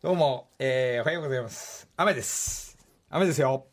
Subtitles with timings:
[0.00, 1.88] どうも、えー、おはようございます。
[1.96, 2.78] 雨です。
[3.10, 3.66] 雨ですよ。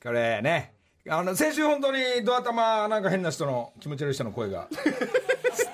[0.00, 0.74] これね、
[1.10, 4.68] あの、先週本当にドア玉なんか変な人の、気持ち悪い人の声が、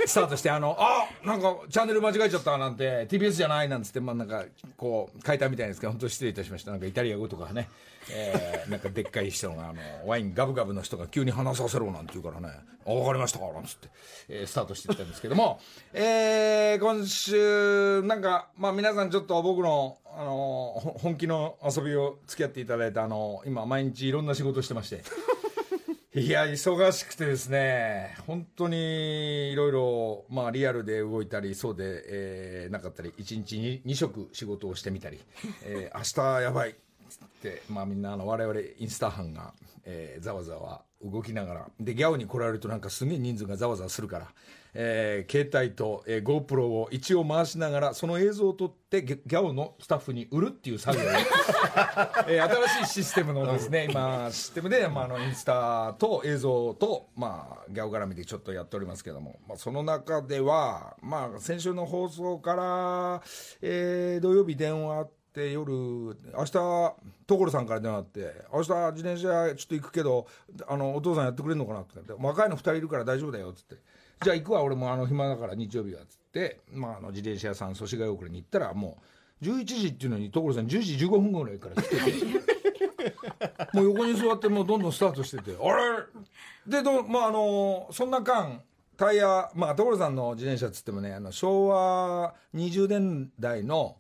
[0.07, 4.45] スタートして、あの、あなんかチャンネル間違えちゃったなんて、TBS じゃないなんつって、まあなんか、
[4.77, 6.71] こう、書いたみたいですけど、本当失礼いたしました。
[6.71, 7.69] なんかイタリア語とかね、
[8.11, 12.49] えー、なんかでっかい人が、あの、ワインガブガブの人が急に話させろなんて言うからね、
[12.87, 13.89] あ、わかりましたかなんつって、
[14.29, 15.61] えー、スタートしていったんですけども、
[15.93, 25.03] えー、今週、なんか、まあ皆さんちょっと僕の、あの、本気の遊びを付き合っていただいて、あの、今毎日いろんな仕事してまして、
[26.15, 35.19] いや、忙しくてですね、本当にいろいろ、まあリアルで動いたり、そうで、えーなかったり、1日に2食仕事をしてみたり、
[35.65, 36.75] えー明日やばいっ
[37.09, 39.55] つって、まあみんなあの我々インスタ班が、
[39.87, 44.29] えーざわざわ動きながら、で、ギャオに来られるとなんかすげえ人数がざわざわするから、
[44.75, 51.07] えー携帯と、えー GoPro を一応回しながら、その映像を撮ってギャギャオのスタッフに売るっていう作業を。
[52.29, 63.23] えー新しいシステムのですね、今、システムで、まあ、あの、インスタと映像と、まあ、ギャオ絡みでちょっとやっておりますけども、まあ、その中では、まあ、先週の放送から、
[63.61, 66.15] えー土曜日電話あって、夜、明
[66.45, 66.95] 日、
[67.27, 70.27] 所さんから電話あって、明日自転車ちょっと行くけど、
[70.67, 73.77] あの、お父さんやってくれるのかなって言って、若いの二人いるから大丈夫だよ、つって。
[74.23, 78.99] じゃあ行くわ、俺もあの、暇だから日曜日は、つって、まあ、あの、自転車屋さん、祖師ヶ谷遅れに行ったら、も
[79.43, 82.53] う、11時っていうのに所さん10時15分ぐらいから来てて。
[83.75, 85.57] もう横に座ってもうどんどんスタートしてて。
[85.61, 86.05] あれ？
[86.67, 88.63] でどまああのそんな間
[88.97, 93.97] タイヤまあ所さんの自転車っつってもねあの昭和20年代の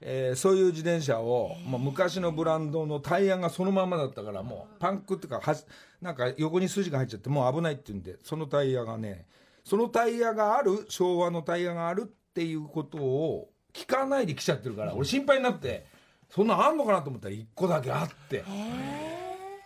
[0.00, 5.64] えーそういう自転車を、まあ、昔のブランドのタイヤがそのままだったからもうパンクっていうかはし
[6.00, 9.26] なんか横に筋が入っちゃってもう危ないっていうんでそのタイヤがね
[9.66, 15.86] そのタイヤがある昭和のタイヤがあるっていうことを聞かないで来ちゃってるから俺心配になって
[16.30, 18.44] そんなんあんのかなと思ったら1個だけあって。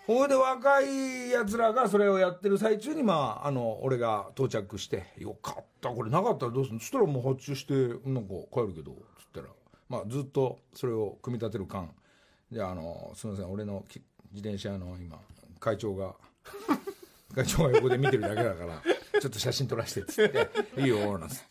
[0.07, 7.74] ほいで若いやつらがそれをやってる最中にまああの俺が到着して「よかったこれなかったらどうするの?」そしたらもう発注して
[8.08, 9.48] なんか帰るけどつったら
[9.89, 11.95] まあずっとそれを組み立てる間
[12.51, 15.20] じゃああのすみません俺のき自転車の今
[15.61, 16.17] 会長が
[17.35, 18.83] 会長が横で見てるだけだから
[19.20, 20.48] ちょっと写真撮らせてっつって
[20.80, 21.45] 「いいよ」なんつって。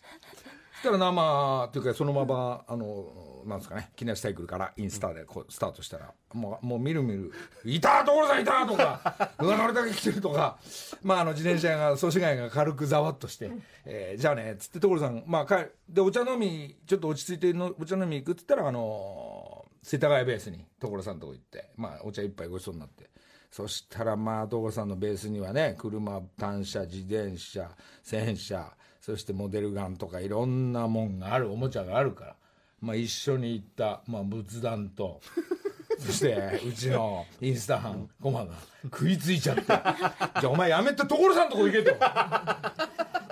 [0.82, 7.32] そしたら生というかそのままあのなんですかね木梨サイクルからインスタでこうスタートしたらもうもうみるみる
[7.64, 10.58] 「いた所さんいた!」とか「うわ乗れだけ来てる」とか
[11.02, 13.50] まああの自転車が祖師ヶ谷が軽くざわっとして
[13.84, 23.10] 「えーじゃあね」っつって所さんまあ帰でお茶飲みちょっと落ち着いてのお茶飲み行くっつったらあの世田谷ベースに所さんとこ行ってまあお茶一杯ごちそうになって。
[23.50, 27.70] そしたらまあ所さんのベースにはね車単車自転車
[28.02, 32.36] 戦車そしてモデルガンとかいろんなもんがあるおもちゃがあるから、
[32.80, 35.20] まあ、一緒に行った、まあ、仏壇と
[35.98, 40.04] そしてうちのインスタ班コマが食いついちゃって「じゃ
[40.44, 41.92] あお前やめて所さんとこ行け」と。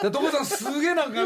[0.03, 1.21] で所さんすげえなんか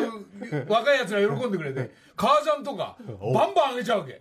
[0.68, 2.96] 若いやつら喜んでくれて革ジャンとか
[3.34, 4.20] バンバンあげちゃうわけ。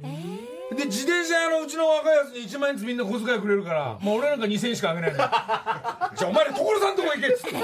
[0.76, 5.18] で自転車のうちの若いやつに1万円ずつみんな小遣いくれるからもう俺なんか2000円しかあげないの。
[5.18, 7.56] じゃあお前ら所さんとこ行けっつって。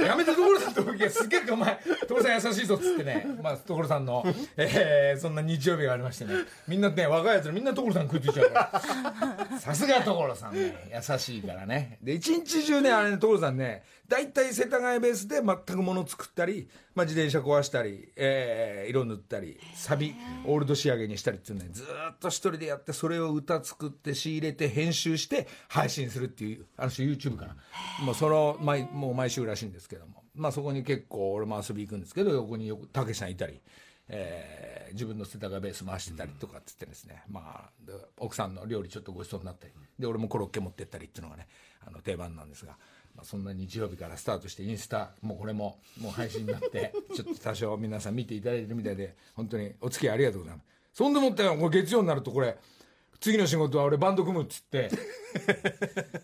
[0.00, 1.08] やめて所さんとこ行け。
[1.08, 3.26] すげえお前所さん優しいぞっつってね。
[3.42, 4.24] まあ所さんの、
[4.56, 6.34] えーそんな日曜日がありましてね。
[6.68, 8.72] みんなね若いやつらみんな所さん食いついちゃうか
[9.52, 9.58] ら。
[9.58, 10.90] さすが所さんね。
[10.94, 11.98] 優しいからね。
[12.02, 20.14] で一日中ねあれね所さんね大体世田谷ベースで全く物作ったり、まあ、自転車壊したり、えー色塗ったりサビ
[20.44, 27.56] オールド仕上げにしたりっていうねずっと一人でやってそれを歌作って仕入れて編集して配信するっていうある種 YouTube かな
[28.04, 29.85] もうその毎もう毎週らしいんです。
[29.88, 33.60] けども、まあ、そこに結構俺も遊び行くんですけど横によくたけしさんいたり。
[34.08, 37.70] えー自分の世田谷ベース回してたりとかっつってですね、まあ
[38.18, 39.72] 奥さんの料理ちょっとごちそうになったり。
[39.98, 41.48] で俺もコロッケ持ってったりっていうのがね
[41.86, 42.72] あの定番なんですが、
[43.14, 50.66] まあ、そんな日曜日からスタートしてインスタもうこれももう配信になって ちょっと多少皆さん見ていただいてるみたいで本当にお付き合いありがとうございます。
[50.92, 52.56] そんでもってこれ月曜になるとこれ
[53.20, 54.90] 次の仕事は俺バンド組むっつって。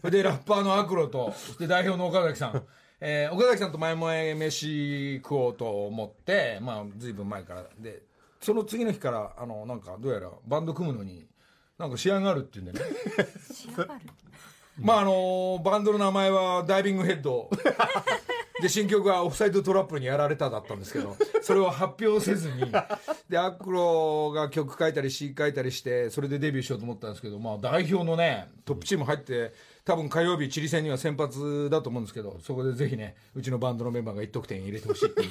[0.00, 2.66] そ れでラッパーのアクロとそして代表の岡崎さん、
[3.04, 7.64] えー岡崎さんと前々飯食おうと思ってまあ随分前から。
[7.78, 8.02] で
[8.40, 11.26] その次の日からあのなんかどうやらバンド組むのに
[11.78, 12.80] なんか試合があるっていうんでね。
[14.78, 17.50] まああのバンドの名前はダイビングヘッド。
[18.60, 22.70] で新曲はオフサイドトラップにやられただったんですけどそれを発表せずに。
[23.28, 29.52] でアクロが曲書いたり詩書いたりしてそれでデビューしようと思ったんですけど、まあ、代表のねトップチーム入って
[29.84, 35.30] 多分火曜日チリ戦には先発だと思うんですけどそこでぜひねうちのバンドのメンバーが1得点入れてほしいっていう。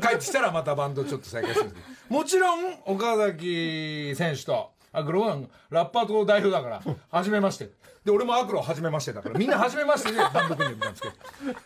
[0.00, 2.14] 帰ってきたらまたバンドちょっと再開するんですけど。
[2.14, 7.70] もちろん岡崎選手とあグローンラッパーと代表だから初めまして。
[8.04, 11.14] で俺もアクロ初めましてだからみんな初めましてでバンド組んでみたんですけど、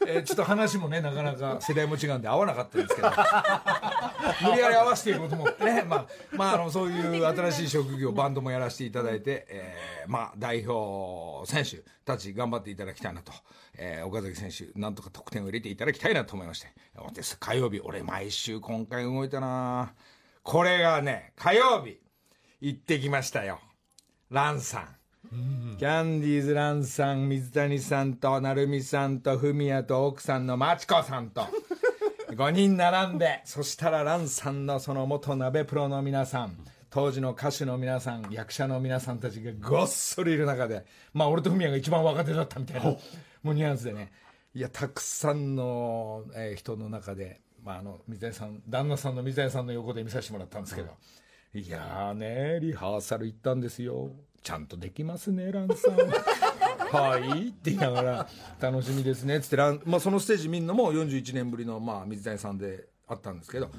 [0.08, 3.10] えーちょっと話もねなかなか世代も違うんで合わなかったんですけど。
[4.42, 13.32] 無理やり合わせていこうと思ってね、まあ、まあ、あの、そういう新しい職業、バンドもやらせていただいて、えーまあ、代表選手たち頑張っていただきたいなと、
[13.76, 16.69] えー岡崎選手、なんとか得点を入れていただきたいなと思いまして、
[17.40, 19.92] 火曜日、俺、毎週今回動いたな。
[20.42, 22.00] これがね、火曜日、
[22.64, 23.58] 行ってきましたよ。
[24.30, 25.76] ランさん。
[25.78, 31.44] キャンディーズランさん、水谷さんと、成美さんと、フミヤと、奥さんのマチコさんと、
[32.30, 36.56] 5人並んで、そしたらランさんのその元鍋プロの皆さん、
[36.88, 42.98] 当時の歌手の皆さん、役者の皆さんたちがごっそりいる中で、まあ俺とフミヤが一番若手だったみたいな、も
[43.50, 44.12] うニュアンスでね、
[44.54, 50.96] いや、たくさんの、えー人の中で、まああの、水谷さん、旦那さんの水谷さんの横で見させてもらったんですけど、
[51.54, 54.10] いやね、リハーサル行ったんですよ。
[54.43, 55.96] ちゃんとできますね、ランさん。
[56.96, 58.28] はいって言いながら、
[58.58, 63.70] 楽しみですね、つってラン、まあ、そのステージ見るのも41年ぶりの、まあ、水谷さんであったんですけど、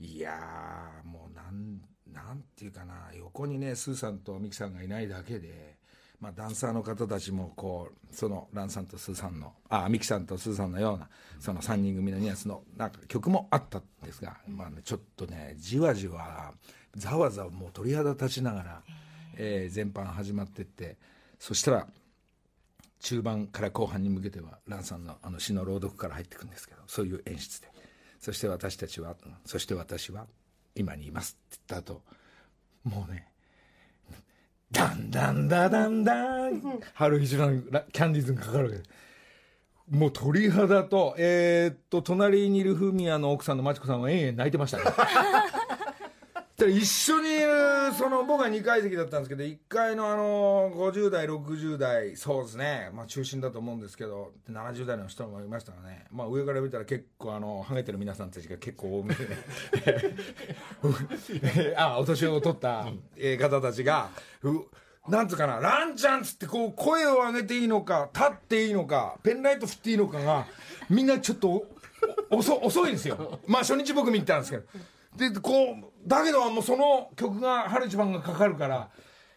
[0.00, 1.80] いや、もうなん、
[2.12, 5.78] なんていうかな、横にね、スーさんとミキさんがいないだけで、
[6.20, 16.52] まあ、ダンサーの方たちもこうそのランさんとスーさんのあミキさんとスーさんのようなその3人組のニュアンスのなんか曲もあったんですが、まあね、ちょっとねじわじわ
[16.96, 18.82] ざわざわもう鳥肌立ちながら、
[19.36, 19.74] えー。
[19.74, 20.96] 全般始まってって
[21.38, 21.86] そしたら
[23.00, 27.68] 中盤から後半に向けてはランさんのあの詩の朗読から入っていくんですけどそういう演出で。
[28.20, 29.16] そして私たちは
[29.46, 30.26] そして私は
[30.74, 32.02] 今にいますって言った後
[32.84, 33.28] もうね
[34.70, 38.84] ダンダンダダンダン春一番ラキャンディーズがかかるわけで。
[38.84, 38.90] す
[39.90, 44.84] もう鳥肌とえーっと隣にいるフミヤの奥さんのマチコさんは延々泣いてましたね
[46.60, 52.90] で一緒にいるその僕は2階席だったんですけど1階のあの50代60代そうですね。
[52.92, 56.04] まあ中心だと思うんですけど70代の人もいましたからね。
[56.10, 59.36] まあ上から見たら結構あのハゲてる皆さんたちが結構多めでね。
[61.78, 62.86] あお年を取った
[63.16, 64.10] えー方たちが
[64.42, 70.46] うなんつうかなランちゃんっつってこう声を上げていいのか立っていいのかペンライト振っていいのかが
[70.90, 71.66] みんなちょっと
[72.30, 73.40] 遅いんですよ。
[73.46, 74.64] まあ初日僕見に行ったんですけど
[75.16, 78.90] でこうだけどもうその曲が春一番がかかるから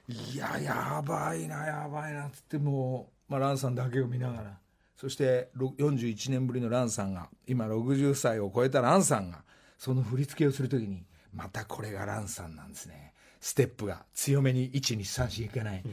[0.08, 4.58] いややばいなやばいなっつってもう、まあ、ランさんだけを見ながら。
[4.96, 9.44] そして41年ぶりのランさんが今60歳を超えたランさんが
[9.78, 11.04] その振り付けをするときに
[11.34, 13.14] またこれがランさんなんですね。
[13.42, 15.84] ステップが強めに1234いかない、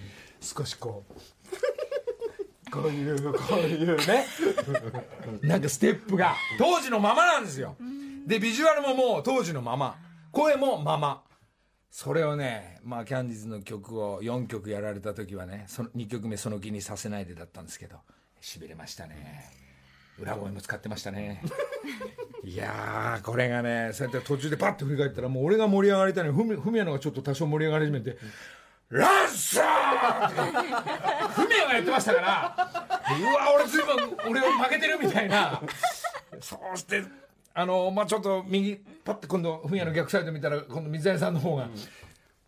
[0.40, 4.26] 少しこう こういうこういうね。
[5.42, 7.76] なんかステップが当時のままなんですよ。
[8.26, 9.96] でビジュアルももう当時のまま。
[10.32, 11.22] 声もまま。
[11.90, 17.96] それをねまあキャンディーズの曲を4曲やられた時はねその2曲目その気にさせないでだったんですけど
[18.40, 19.44] しびれましたね。
[20.18, 21.42] 裏声も使ってましたね。
[22.44, 28.16] いやーこれがねそうやって途中でパッと振り返ったらもう俺が盛り上がりたいのにふみやのがちょっと多少盛り上がり始めて
[28.88, 30.28] 「ランサー!」
[31.32, 32.56] ふみやがやってましたから
[33.18, 35.60] うわ俺ずいぶん俺負けてるみたいな。
[36.40, 37.02] そうして
[37.52, 41.68] あのまあちょっと右パッて今度ふみやの逆サイド見たら今度水谷さんの方が、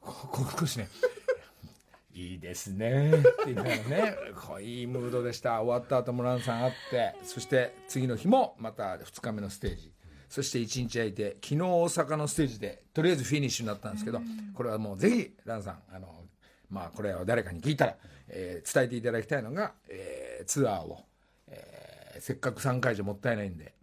[0.00, 0.88] ここ少しね。
[2.14, 3.10] いいですね。
[3.10, 5.60] って言いながらねこういいムードでした。
[5.62, 9.92] 終わった後もランさんあってそして次の日もまた2日目のステージ。
[10.28, 14.22] そして1日空いて昨日大阪のステージでとりあえずフィニッシュになったんですけど
[14.54, 16.24] これはもうぜひランさんあの
[16.70, 17.96] まあこれを誰かに聞いたら、
[18.28, 21.04] えー伝えていただきたいのが、えーツアーを、
[21.48, 23.74] えーせっかく3会場もったいないんで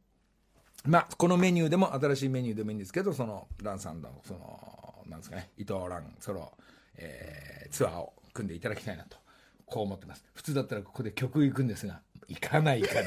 [0.86, 6.52] まあ、このメニューでも新しいメニューでもいいんですけどそのランさんのそのなんですかね伊藤ランソロ、
[6.98, 9.18] えーツアーを組んでいただきたいなと
[9.66, 10.26] こう思ってます。
[10.34, 13.06] 普通だったらここで曲行くんですが行かない行かない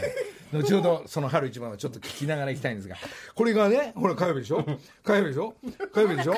[0.52, 2.96] 後ほどその春一番をちょっと聞きながら行きたいんですが。
[3.34, 4.62] これがねほら火曜日でしょ？
[5.02, 5.54] 火曜日でしょ？
[5.94, 6.34] 火曜日でしょ？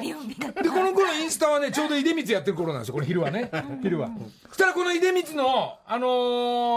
[0.62, 3.50] でこの頃インスタはねちょうど出光やってる頃なんですよこれ昼はね。
[3.82, 4.08] 昼は。
[4.50, 6.06] そしたらこの出光のあの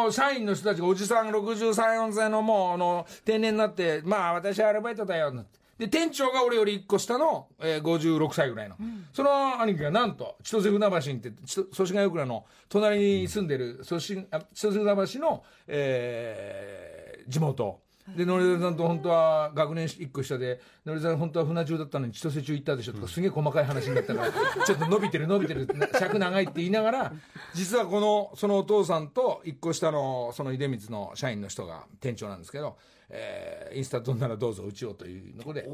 [0.07, 8.75] ー社員の人たちがおじさん63、4歳のもうあの定年になってまあ私はアルバイトだよなんてで店長が俺より1個下の、えー、56歳ぐらいの、
[9.13, 17.79] その兄貴がなんと千歳船橋にって千祖師ヶ谷倉の隣に住んでる祖師あ千歳船橋の、えー地元。
[18.15, 24.31] でのりざさんと本当は学年1個下でのりざさん本当は船中だったのに千歳中行ったでしょとかすげえ細かい話になったから
[24.65, 27.13] ちょっと伸びてる伸びてるな尺長いって言いながら
[27.53, 32.77] 実はこのそのお父さんと1個下のその出光の社員の人が店長なんですけど、
[33.09, 35.69] えーインスタ撮んならどうぞうちをというので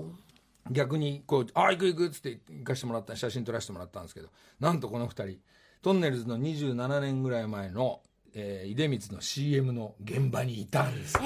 [0.71, 5.39] 逆にこう「あ行く行く」っつって行かしてもらった写真撮らせてもらったんですけどなんとこの2人
[5.81, 8.01] トンネルズの27年ぐらい前の、
[8.33, 11.17] えー、出光の CM の現場にいたんです、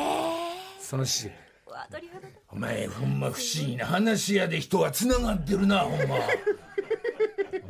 [0.80, 1.30] そのし
[1.68, 6.18] うわ鳥肌だお前ほんま不思議な話やで人はつながってるなほんま。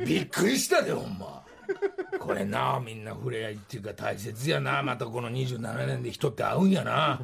[0.04, 1.44] びっくりしたでほんま。
[2.18, 7.20] これなみんな触れ合いっていうか大切やなまたこの27年で人って会うんやな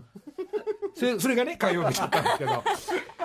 [0.95, 2.65] それそれがね火曜日だったんですけど。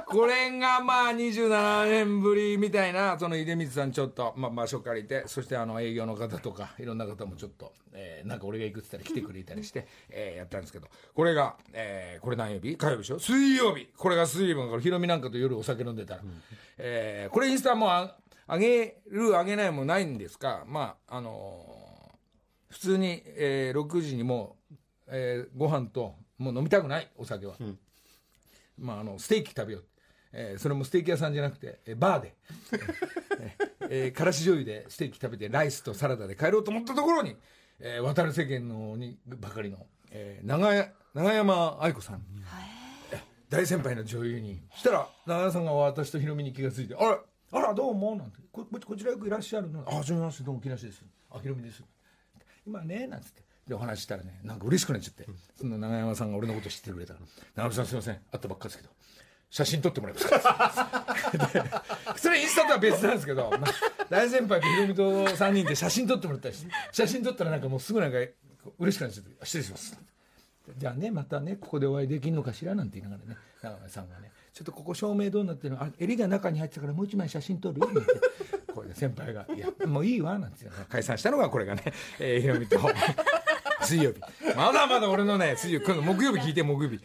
[0.10, 10.88] これがまあ27年ぶりみたいなその出光さんちょっと、まあ、場所借りてそしてあの営業の方とかいろんな方もちょっと、えーなんか俺が行くって言ったら来てくれたりして、えーやったんですけど。
[11.14, 12.76] これが、えーこれ何曜日？
[12.76, 13.20] 火曜日でしょ？
[13.20, 13.88] 水曜日。
[13.96, 14.70] これが水曜日。
[14.70, 16.22] これヒロミなんかと夜お酒飲んでたら、
[16.80, 18.16] えーこれインスタもうあ
[18.48, 20.64] 上げる上げないもないんですか？
[20.68, 21.90] まああのー
[22.70, 24.76] 普通に、えー6時にもう、
[25.10, 27.55] えーご飯ともう飲みたくないお酒は、
[28.79, 29.84] まあ、あのステーキ食べよう、
[30.34, 32.34] えーそれもステーキ屋さんじゃなくて、えーバーで、
[33.39, 37.36] えーえーからし醤油でステーキ食べてライスとサラダで帰ろうと思ったところに、
[37.79, 42.24] えー渡る世間のにばかりの、えー長屋長山愛子さん、
[43.50, 44.62] 大先輩の女優に。
[44.75, 47.19] したら長山さんが私とヒロミに気がついて「あら
[47.51, 48.38] あらどうも」なんて。
[48.51, 51.84] こ「ここちらよくいらっしゃるの?」「あはじめましてどうも木梨です」「あヒロミです」
[52.65, 58.16] 今ねなんつってでお話ししたらねなんか嬉しくなっちゃって、その長山さんが俺のこと知ってくれたから「長山さんすいません。
[58.16, 58.90] 会ったばっかですけど。
[59.52, 61.06] 写真撮ってもらえますか?
[62.14, 63.72] で」それインスタとは別なんですけど、まあ
[64.10, 66.72] 大先輩とヒロミと3人で写真撮ってもらったりして。
[66.92, 68.18] 写真撮ったらなんかもうすぐなんか
[68.80, 69.98] 嬉しくなっちゃって「失礼します」
[70.78, 75.84] じゃあねまたねここでお会いできるのかしらなんて言いながらね長山さんがね「ちょっとここ照明どうなってるの？
[75.84, 78.02] あ襟が中に入ってたからもう一枚写真撮る?」なんて。
[78.70, 81.84] これで先輩が「いやもういいわ」なんて解散したのがこれがね、
[82.20, 82.78] えー、ひろみと
[83.81, 84.19] 水曜日。
[84.55, 87.00] まだまだ俺のね水曜日木曜日聞いて木曜日。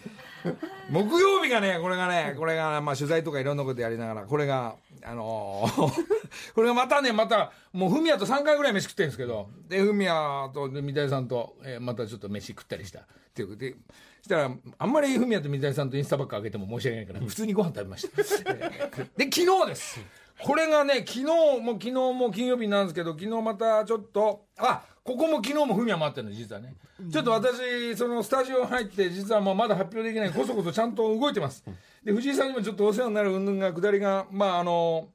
[0.91, 6.05] 木曜日がねこれがねこれがまあ取材とかいろんなことやりながらこれがあのー
[6.55, 13.01] これがまたねまたもうフミヤと3回ぐらい飯食ってるんですけどでフミヤと三谷さんと、えーまたちょっと飯食ったりした。
[13.01, 13.03] っ
[13.35, 13.61] ていうこと。
[13.61, 13.75] で
[14.23, 20.01] したらあんまりフミヤと三谷さんとインスタばっか上げても申し訳ないから普通にご飯食べました、で昨日です。
[20.43, 26.75] これがね昨日も昨日も金曜日なんですけど昨日またちょっとあここも昨日もフミヤ回ってるの実はね。
[27.13, 31.63] ちょっと私そのスタジオ入って実はもうまだ発表できないこそこそちゃんと動いてます。
[32.03, 35.09] で藤井さんにもちょっとお世話になる云々が下りがまああの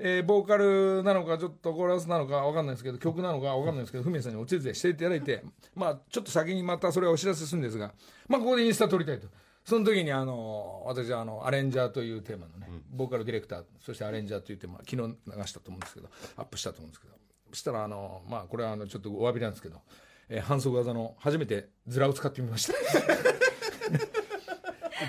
[0.00, 5.44] えーボーカルなのかちょっとコーラスなのかわかんないですけど曲なのかわかんないですけどフミヤさんにお手伝いしていただいて
[5.76, 7.92] まあちょっと先にまたそれはお知らせするんですが
[8.26, 9.28] まあここでインスタ撮りたいと。
[9.64, 17.15] その時にあの私はあのアレンジャーというテーマのね、ボーカルディレクターそしてアレンジャーというテーマ昨日流したと思うんですけどアップしたと思うんですけど
[17.56, 19.80] そしたらあのまあこれはあのちょっとお詫びなんですけど、
[20.28, 22.74] えー反則技の初めてズラを使ってみました。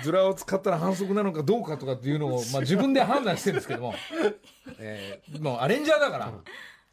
[0.02, 3.94] ズラを使ったら反則なのかどうかとかっていうのを、まあ、自分で判断してるんですけども、
[4.78, 6.32] えーもうアレンジャーだから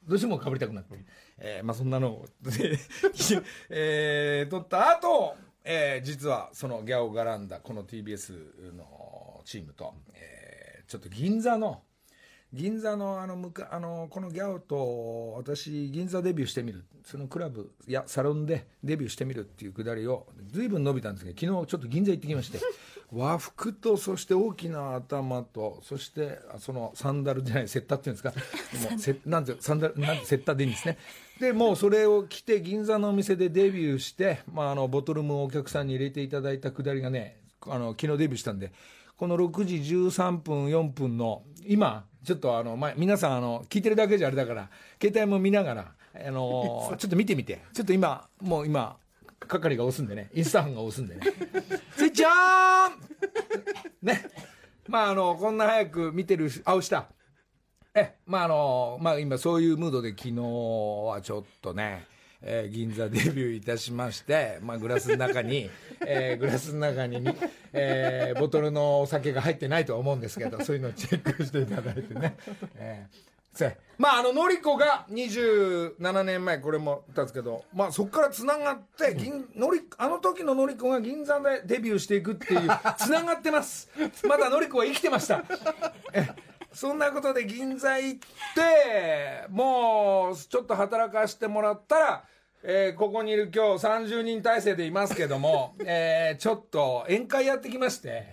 [0.06, 0.98] どうしてもかぶりたくなって、
[1.38, 2.78] えーまあ、そんなのを、で
[3.70, 11.82] えー撮った後、えー実はそのギャオがらんだこの TBS のチームと、えーちょっと銀座の
[12.56, 16.86] 銀座のあのむかあのこのギャオと私銀座デビューしてみる。
[17.04, 22.60] そのクラブいやサロンでデビューしてみるっていうくだりを随分伸びたんですけど昨日ちょっと銀座行ってきまして
[23.14, 28.34] 和服とそして大きな頭とそしてあそのサンダルじゃないセッタっていうんですか。
[28.90, 30.98] もうせなんてサンダルなんてセッタでいいんですね。
[31.40, 38.72] でもうそれを着て銀座のお店でデビューして、まあ、あのボトルもお客さんに入れていただいたくだりがねあの昨日デビューしたんで
[39.18, 44.70] この6時13分4分の今ちょっとあの、まあ、皆さんあの聞いてるだけじゃあれだから
[45.02, 47.62] 携帯も見ながらあの ちょっと見てみて。
[47.74, 48.98] ちょっと今もう今
[49.40, 50.30] 係が押すんでね。
[50.34, 51.22] インスタ班が押すんでね。
[51.96, 52.32] スイッチオン!
[54.02, 54.26] ね。
[54.88, 57.08] まああのこんな早く見てる青下
[57.94, 62.06] えまああのまあ今そういうムードで昨日はちょっとね、
[62.46, 65.70] えー銀座デビューいたしまして、まあ、グラスの中に、
[66.06, 67.28] えーグラスの中に、
[67.74, 72.38] えーボトルのお酒が入ってないとは思うんですけどそういうのをチェックしていただいてね、
[72.78, 73.36] えー
[73.98, 83.90] まああののりこが27年前これも経つけど、まあ、そこからつながって銀のりあの時ののりこが銀座でデビューしていくっていうつながってます。
[84.28, 85.46] まだのりこは生きてました。
[86.74, 88.20] そんなことで銀座行っ
[88.54, 92.24] てもうちょっと働かしてもらったら、
[92.68, 98.26] えーここにいる今日30人体制でいますけども、 えーちょっと宴会やってきまして、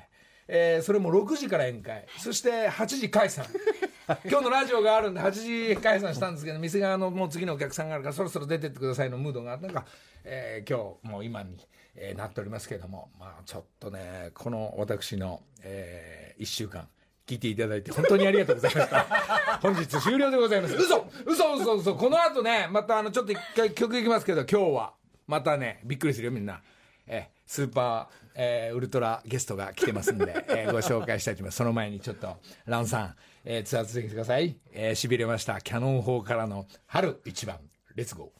[0.48, 3.44] えーそれも6時から宴会、そして8時解散。
[4.24, 9.86] 今日のラジオがあるんで8時解散したんですけど店側のもう次のお客さんがあるからそろそろ出てってくださいのムードがなんか、
[10.24, 11.56] えー今日もう今に、
[11.94, 16.88] えーなっておりますけれどもまあちょっとねこの私の、え1週間
[17.26, 19.06] 聞いていただいて本当にありがとうございました。
[19.62, 20.74] 本日終了でございます。
[20.74, 21.94] 嘘嘘嘘嘘。
[21.94, 24.94] この後ねまたあのちょっと一回曲いきますけど今日は
[25.26, 26.60] またねびっくりするよみんな。
[27.06, 31.56] えースーパー、えーウルトラゲストが来てますんで、えーご紹介したいと思います。
[31.56, 34.56] その前にちょっとランさん、えーツアー続けてください。
[34.72, 35.60] えーしびれました。
[35.60, 37.58] キャノン砲からの春一番。
[37.94, 38.32] レッツゴ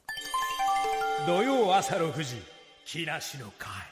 [1.25, 1.27] ー。
[1.27, 2.43] 土曜朝6時
[2.85, 3.92] 木梨の会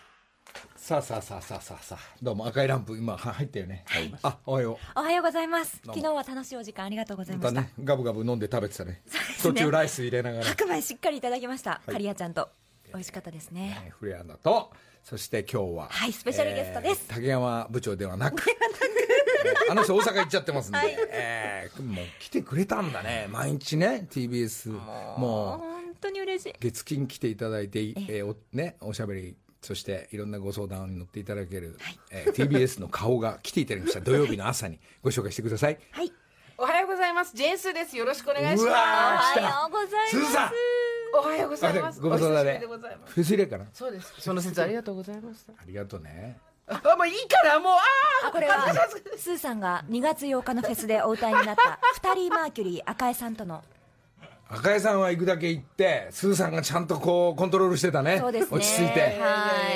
[0.90, 2.16] さあさあさあさあさあさあ。
[2.20, 3.84] どうも赤いランプ今は入ったよね、
[4.24, 5.80] あおはよおはようございます。
[5.86, 7.60] 昨日は楽しいお時間ありがとうございうました。
[7.60, 9.00] またねガブガブ飲んで食べてたね。
[9.06, 9.22] すね。
[9.40, 10.44] 途中ライス入れながら。
[10.46, 11.80] 白米しっかりいただきました。
[11.86, 11.92] い。
[11.92, 12.48] カリアちゃんと。
[12.88, 13.80] 美味しかったですね。
[13.86, 14.72] えーフレアナと。
[15.04, 17.06] そして今日ははいスペシャルゲストです。
[17.08, 18.42] えー竹山部長ではなく。
[18.50, 20.96] えー あの人大阪行っちゃってますんで、はい。
[21.12, 23.28] えーもう来てくれたんだね。
[23.30, 26.54] 毎日ね TBS もう本当に嬉しい。
[26.58, 31.76] 月金来ていただいて、えーおね、おしゃべりそしていろんなご相談に乗っていただける、
[32.10, 36.12] えー TBS の顔が来ていただきました土曜日の朝にご紹介してくださいはい。
[36.56, 37.34] おはようございます。
[37.34, 37.96] ジェーンスーです。
[37.96, 40.54] よろしくお願いしまー来たおはようございます。
[41.12, 42.00] おはようございます。
[42.00, 43.12] ご無沙汰ででございます。
[43.14, 43.66] フェス入れかな？
[43.72, 44.14] そうです。
[44.18, 45.52] その説ありがとうございました。
[45.52, 48.66] ありがとうねあ、もういいから、もう、ああこれは
[49.16, 53.64] スーさんが2月8日のフェスでお歌いになった二人マーキュリー赤江さんとの
[54.52, 58.18] 赤江さんは行くだけ行ってスーさんがちゃんとこうコントロールしてたね。
[58.18, 58.56] そうですね。
[58.58, 59.00] 落ち着いて。
[59.00, 59.06] は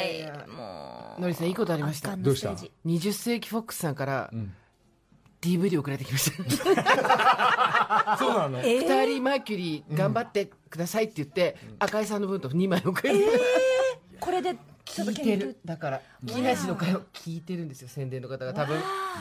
[0.02, 0.48] い。
[0.50, 1.20] もあ。
[1.20, 2.16] のりさん、いいことありました。
[2.16, 2.50] どうした？
[2.50, 3.08] のステージ。
[3.08, 4.30] 20世紀フォックスさんから、
[5.40, 8.16] DVD 送られてきました。
[8.18, 8.58] そうなの？
[8.64, 13.26] え二人マーキュリー頑張ってくださいって言って、赤井さんの分と2枚送られて
[14.18, 15.56] これでちょっと聞いてる。
[15.64, 18.76] だから、木梨の会を聞いてるんですよ、宣伝の方が多分。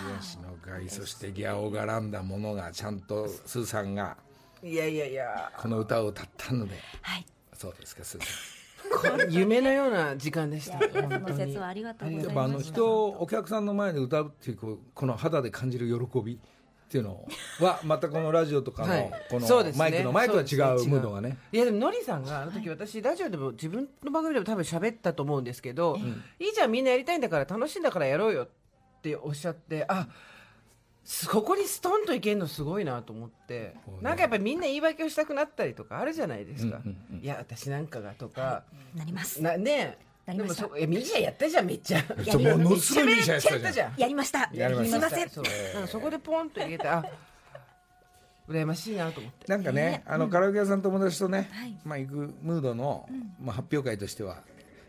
[0.08, 4.18] 東の会そしてギャオがらんだものがちゃんとスーさんが
[4.64, 6.76] いやいやいや、この歌を歌ったので。
[7.02, 7.26] はい。
[7.54, 9.14] そうですかスーさん。
[9.14, 10.80] これ夢のような時間でした。
[10.80, 11.22] そ本当に。
[11.24, 16.38] の説はありがとうございやっぱあのます人お客さんの前で歌うっていうこうこの肌で感じる喜びっ
[16.90, 17.26] ていうの
[17.60, 19.12] はまたこのラジオとかのはい。
[19.30, 19.80] このそうですね。
[19.80, 21.38] マイクの前とは違そうムードがね。
[21.52, 25.98] いやでものりさんがあの時私ラジオでも自分の番組でも多分喋ったと思うんですけど、
[26.40, 30.33] いいじゃんみんなやりたいんだから楽しいんだからやろうよっておっしゃってあす
[31.30, 38.64] ここにストンといけるのすごいなと思って、なんかやっぱりみんな言い訳をしたくなったりとかあるじゃないですか、うんうんいや私なんかがとか、
[38.96, 39.42] なります。
[39.42, 40.64] なねなりました。
[40.64, 42.04] でもそえミーシャやったじゃんめっちゃ。
[42.08, 43.94] ものすごいミーシャやってたじゃんめっちゃやったじゃん。
[43.98, 44.50] やりました。
[44.54, 44.96] やりました。
[44.96, 45.30] すいません。
[45.30, 45.82] そう。
[45.82, 47.06] うんそこでポンと入れてあ
[48.48, 49.52] 羨ましいなと思って。
[49.52, 51.78] なんかね、あのカラオケ屋さん友達とね、はい。
[51.84, 53.10] まあ行くムードの、
[53.42, 54.44] まあ発表会としては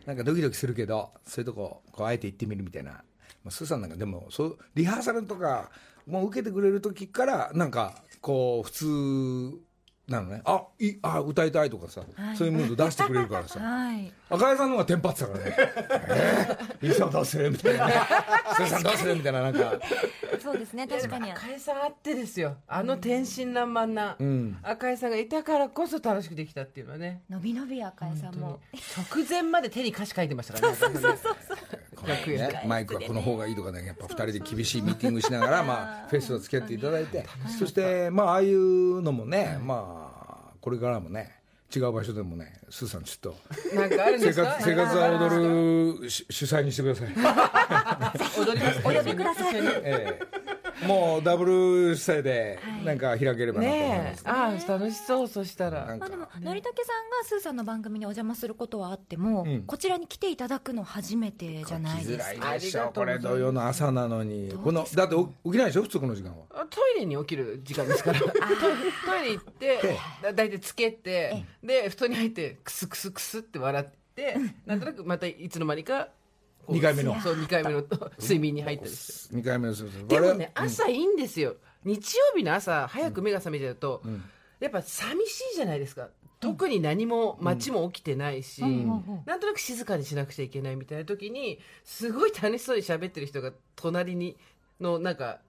[0.06, 3.02] なんかドキドキするけどそういうとここうあえて行ってみるみたいな、ま
[3.46, 5.70] あ、スーさんなんかでもそうリハーサルとか
[6.06, 9.58] もう受けてくれる時からなんかこう普通
[10.06, 10.42] なのね。
[10.44, 12.36] あいあ歌いたいとかさ、はい。
[12.36, 13.58] そういうムード出してくれるからさ。
[13.58, 14.12] はい。
[14.28, 17.86] 赤井さんの方がテンパってたからね「えー、いいさんどうする?」みたいな。
[17.86, 17.94] ね
[18.54, 19.72] 「スーさんどうする?」みたいななんか。
[20.42, 21.32] そうですね確かに。
[21.32, 22.56] 赤井さんあってですよ。
[22.66, 24.58] あの天真爛漫な、うん。
[24.62, 27.22] 赤井さんがいたからこそ楽しくできたっていうのはね。
[27.30, 28.60] のびのび赤江さんも。
[29.14, 30.76] 直前まで手に歌詞書いてましたからね。
[30.76, 37.26] そうそうそうこのね、マイクはこの方がいいとかねやっぱ2人で厳しいミーティングしながら、 まあ、フェスを付き合っていただいて。
[37.58, 40.10] そしてまあああいうのもね、ま
[40.50, 41.40] あこれからもね
[41.74, 43.32] 違う場所でもねスーさんちょっ
[43.72, 44.46] となんかあるんで生すか？
[44.52, 47.08] 活生活は踊るし主催にしてください、
[48.46, 48.78] 踊ります。
[48.84, 49.56] お呼びください。
[49.56, 50.20] ええ、
[50.86, 54.30] もうダブル主催でなんか開ければなと思いまねす、え。
[54.30, 55.86] ああ楽しそうそしたら。
[55.86, 56.06] なんか。
[56.06, 59.62] まあでものりたけさんがスーさんの番組にお邪魔することはあっても、うん。
[59.62, 62.46] こちらに来ていただくの初めてじゃないですか。
[62.46, 64.52] らいでしょこれ土曜の朝なのに。
[64.62, 65.82] このだって起きないでしょ？
[65.82, 66.44] 普通この時間は。
[66.50, 68.20] あトイレに起きる時間ですから。
[68.24, 69.78] トイレ行って
[70.22, 76.08] だ大体つけてで布団に入ってクスクスクスって笑ってなんとなくまたいつの間にか
[76.66, 77.20] こう二回目の。
[77.20, 77.84] そう2回目の
[78.18, 79.36] 睡眠に入ったりして。
[79.36, 84.02] 2回目のでもね朝いいんですよ、日曜日の朝早く目が覚めちゃうと、
[84.60, 86.08] やっぱ寂しいじゃないですか。
[86.40, 94.36] 特に何も街も起きてないし、なんとなく静かにしなくちゃいけないみたいな時にすごい楽しそうに喋ってる人が隣に
[94.80, 95.40] のなんか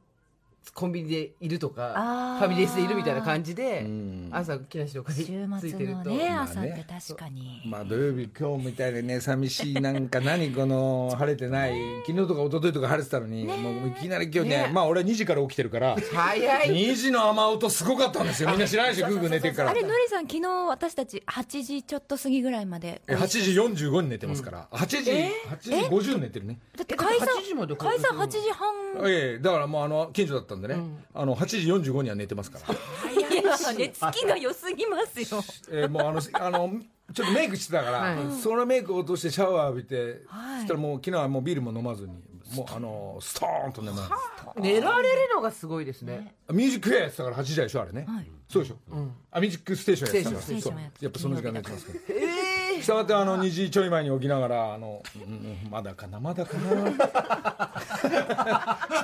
[0.73, 4.29] コンビニでいるとかファミレスでいるみたいな感じでん。
[4.31, 11.73] 朝木梨の会週つい末てると、のねまあ朝ってね確かに、まあ土曜日今日みたいでね寂しいなんか何この晴れてない。
[12.07, 14.71] 昨日とか一昨日とか晴れてたのに、もういきなり今日ねね。
[14.73, 15.97] まあ俺は2時から起きてるから。
[16.13, 16.69] 早い。
[16.69, 18.49] 2時の雨音すごかったんですよ。
[18.49, 19.07] みんな知らないでしょ？
[19.09, 19.71] グーグー寝てるから。
[19.71, 26.59] あれのりさん昨日私たち8時ちょっと過ぎぐらいまでえ8時45に寝てますから、8時8時50に寝てるね。
[26.77, 28.67] だって解散8時まで解散8時半。
[29.05, 30.77] ええだからもうあの近所だったんでね、
[31.13, 33.11] あの8時45には寝てますから。
[33.11, 33.29] いや
[33.77, 35.43] 寝つきが良すぎますよ。
[35.71, 36.79] えーもうあのあの
[37.13, 38.41] ちょっとメイクしてたから、はい。
[38.41, 40.59] そのメイクを落としてシャワー浴びて、はい。
[40.61, 42.13] そしたらもう昨日はもうビールも飲まずに
[42.55, 44.03] もうあのストーンと眠る
[44.57, 46.35] 寝られるのがすごいですね。
[46.51, 48.77] ミュージックフェアやってたから8時台でしょあれね、はいそうでしょ、
[49.31, 50.69] あミュージックステーションやってた。
[51.03, 57.71] やっぱその時間寝てますからえしたがってあの2時ちょい前に起きながらあの、うんうんまだかなまだかな。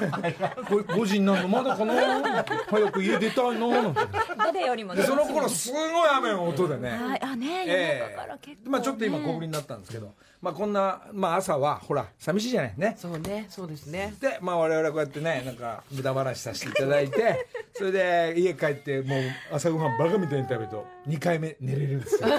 [0.02, 4.02] 5, 時になるのまだかな早く家出たいななんて。
[4.38, 7.22] 誰よりもでその頃すごい雨の音でね、はい。
[7.22, 8.00] あね夜え。
[8.12, 8.70] 中から結構、ね。
[8.70, 12.96] まあちょっと今小降りになったんですけど、まあこんな、まあ朝はほら寂しいじゃないね。
[12.98, 13.48] そうね。
[13.50, 14.14] そうですね。
[14.20, 19.22] でまあ我々はこうやってねなんか無駄話させていただいてそれで家帰ってもう
[19.52, 22.30] 朝ごはんバカみたいに食べると2回目寝れるんですよ。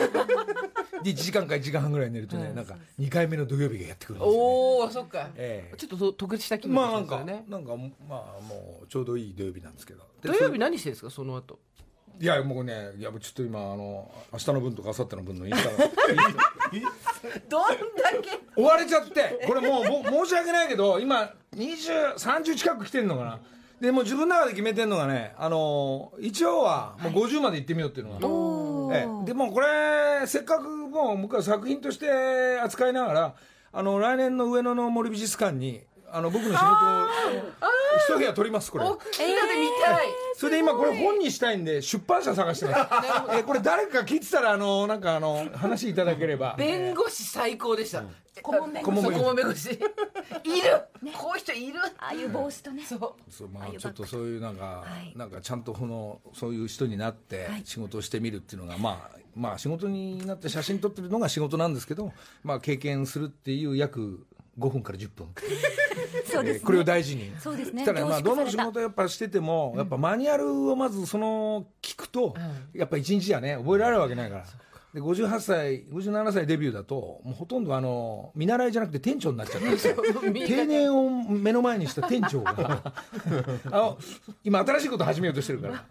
[1.02, 5.76] で1時間か1時間半ぐらい寝るとねなんか2回目の土曜日がやってくるんですよ、ね、おおそっか、ええ。
[5.76, 7.44] ちょっとと特別した気分まあなんか、ですよね。
[7.48, 7.76] なんか
[8.09, 10.05] まあもうちょうどいい土曜日なんですけど。
[10.22, 11.11] で土曜日何してるんですか？
[11.11, 11.59] その後。
[12.20, 15.90] いやもうねいやちょっと今あの明日の分とか明後日の分のインスタが。
[17.48, 17.76] どんだ
[18.22, 18.38] け？
[18.55, 23.40] 追われちゃってこれもうぼ申し訳ないけど今2030近く来てんのかな
[23.83, 29.27] でもう自分の中で決めてんのがねあの一応はもう50まで行ってみようっていうのが、おええ。
[29.27, 33.35] でもこれせっかくもう僕は作品として扱いながら
[33.73, 35.81] あの来年の上野の森美術館に
[36.12, 37.07] あの僕の仕事を
[38.14, 38.85] 一部屋取りますこれ。
[38.85, 43.37] 大きいので見たい、それで今これ本にしたいんで出版社探してます。
[43.37, 46.55] えこれ誰か聞いてたらあのなんかあの話いただければ。
[46.57, 48.05] 弁護士最高でした、
[48.42, 49.81] 顧問弁護士そう顧問弁護士
[51.54, 51.80] 人いる。
[51.98, 52.82] ああいう帽子とね。
[52.84, 53.30] そう。
[53.30, 55.16] そうまあちょっとそういうなんか、はい。
[55.16, 57.62] なんかちゃんとこのそういう人になってはい。
[57.64, 62.12] 仕事をしてみるっていうのが、まあまあ仕事になって写真撮ってるのが仕事なんですけど、
[62.42, 64.26] まあ経験するっていう約
[64.58, 65.28] 5分から10分、
[66.30, 66.58] そうですね。
[66.58, 67.32] えーこれを大事に。
[67.38, 67.84] そうですね。
[67.84, 72.34] ただまあどの仕事やっぱしてても、やっぱマニュアルをまずその聞くと、
[72.74, 74.46] やっぱ一日じゃね覚えられるわけないから。
[74.94, 79.96] で58歳57歳デビューだともうほとんどあの見習いじゃなくて店長になっちゃったんですよ。
[80.46, 82.52] 定年を目の前にした店長が。
[83.70, 83.98] あの
[84.44, 85.85] 今新しいこと始めようとしてるから。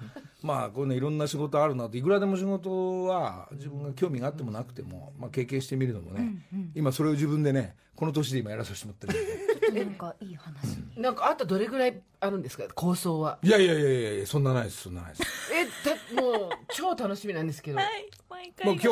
[0.43, 6.35] まあこういうのいろんな仕事あるなっていくらでも仕事は自分が興味があってもなくても、まあ、経験してみるのもね、
[6.73, 10.77] 今それを自分でねこの年で今やらさせてもらってるんでなんかいい話。
[10.97, 12.63] なんかあとどれぐらいあるんですか？
[12.75, 13.39] 構想は。
[13.41, 14.83] いやいやいやいやいやそんなないです。
[14.83, 15.23] そんなないです。
[15.53, 18.09] えだもう超楽しみなんですけど、はい。
[18.29, 18.75] 毎もう。
[18.75, 18.87] 今日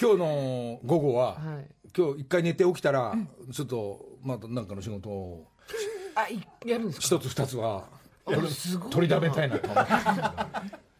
[0.00, 1.66] 今日の午後は、はい。
[1.96, 3.14] 今日一回寝て起きたら、
[3.52, 5.46] ちょっとまた何かの仕事を
[6.14, 7.16] あいやるんですか？
[7.16, 7.84] 一つ二つは
[8.24, 8.90] 取りすごいな。
[8.94, 9.92] 取りだめたいなと思って。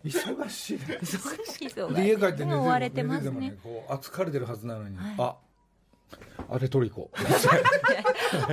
[0.08, 0.78] 忙しい。
[0.78, 5.36] 忙で家帰って寝て追われてます寝てもねこうあ疲れてるはずなのに、あ
[6.50, 7.16] あれ取り行こう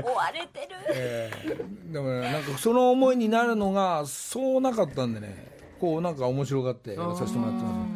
[0.03, 0.75] 追われてる。
[0.93, 5.57] えーでもねなんかその思いになるのがそうなかったんでね。
[5.79, 7.88] こうなんか面白がってやらさせてもらってます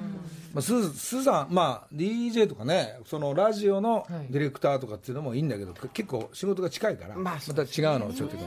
[0.53, 8.37] まあ、スースーさん、まあ、DJ とかねそのラジオのディレクターとかっていうのもいいんだけど、結構仕事が近いから、まあまた違うのをちょっと、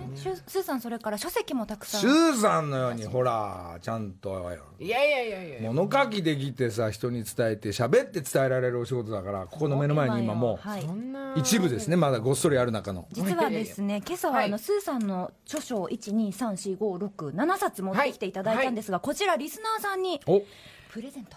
[0.46, 2.00] スーさんそれから書籍もたくさん。
[2.00, 4.36] スーさんのようにほらちゃんと
[4.78, 11.34] いやいやいやいや物書きできてさ人に伝えて喋って伝えられるお仕事だからここの目の前に今もはい、そんな。
[11.34, 13.08] う一部ですねまだごっそりある中の。
[13.10, 14.60] 実はですね今朝はあの、はい。
[14.60, 20.42] スーさんの著書を1234567冊持ってきていただいたんですが、こちらリスナーさんにお。
[20.90, 21.36] プレゼント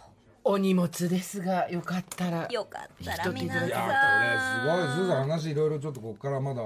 [0.49, 2.47] お荷物ですがよかったら。
[2.49, 6.61] よかったら皆さんいすごいスーさん話いろいろちょっとここからまだ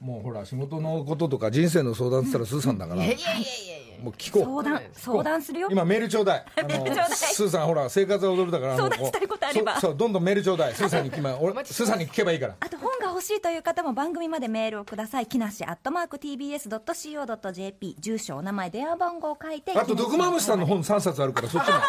[0.00, 3.04] もうほら仕事のこととか人生の相談って言ったらスーさんだから。
[3.04, 4.04] いやいやいやいやいや。
[4.04, 4.42] もう聞こう。
[4.44, 5.68] 相談相談するよ。
[5.70, 6.44] 今メールちょうだい。
[6.56, 7.08] メールちょうだい。
[7.12, 9.72] スーさんほら生活は踊るだから相談したいことあれば。
[9.74, 10.74] そうそうどんどんメールちょうだい。
[10.74, 12.56] スーさんに今俺スーさんに聞けばいいから。
[12.58, 15.26] あと本が欲しいという方も番組までメールをください。
[15.26, 19.72] 木梨アットマーク TBS.CO.JP 住所お名前電話番号を書いて。
[19.78, 21.74] あとドクマムシさんの本3冊あるからそっちも。
[21.78, 21.80] お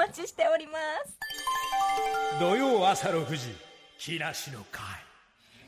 [0.00, 1.18] 待ちしております。
[2.40, 3.54] 土曜朝6時
[3.98, 4.82] 木梨の会。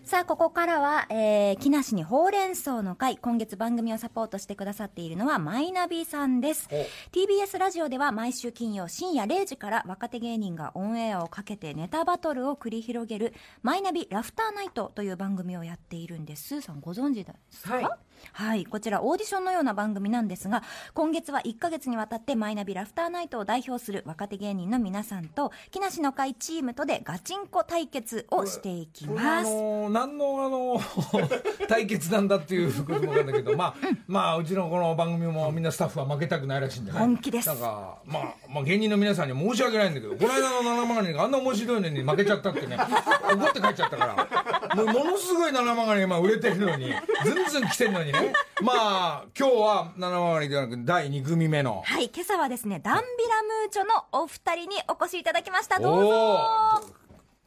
[0.05, 3.19] さあここからは、えー、木梨にほうれん草の会。
[3.19, 6.67] 今月番組をサポートしてくださっているのはマイナビさんです。
[7.13, 16.49] TBS ラジオでは毎週金曜深夜0時から若手芸人がオンエアをかけてネタバトルを繰り広げるマイナビラフターナイトという番組をやっているんです。
[16.49, 17.85] スーさんご存知ですか、はい
[18.33, 20.63] はい、こちらオーディションのような番組なんですが、
[20.95, 29.51] 今月は1ヶ月にわたってマイナビラフターナイトを代表する若手芸人の皆さんと、木梨の会チームとでガチンコ対決をしていきます。
[29.51, 30.81] の何のあの
[31.69, 33.75] 対決なんだっていうこともわかんないけど、まあ、
[34.07, 36.99] まあうちのこの番組もみんなスタッフは負けたくないらしいんでね。
[36.99, 37.49] 本気です。
[37.49, 44.77] なんか、まあ、まあ芸人の皆さんには申し訳ないんだけどこの間の七曲りがあんな面白いのに負けちゃったってね怒って帰っちゃったから。
[44.77, 46.93] もうものすごい七曲りがまあ売れてるのに
[47.25, 55.81] ずんずん来てるのにねまあ今日は七曲りではなく第2組目のはい、今朝はですね、ダンビラムーチョのお二人にお越しいただきました。
[55.81, 57.03] どうぞ。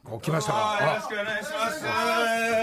[0.08, 1.80] お来ましたかよろしくお願いします。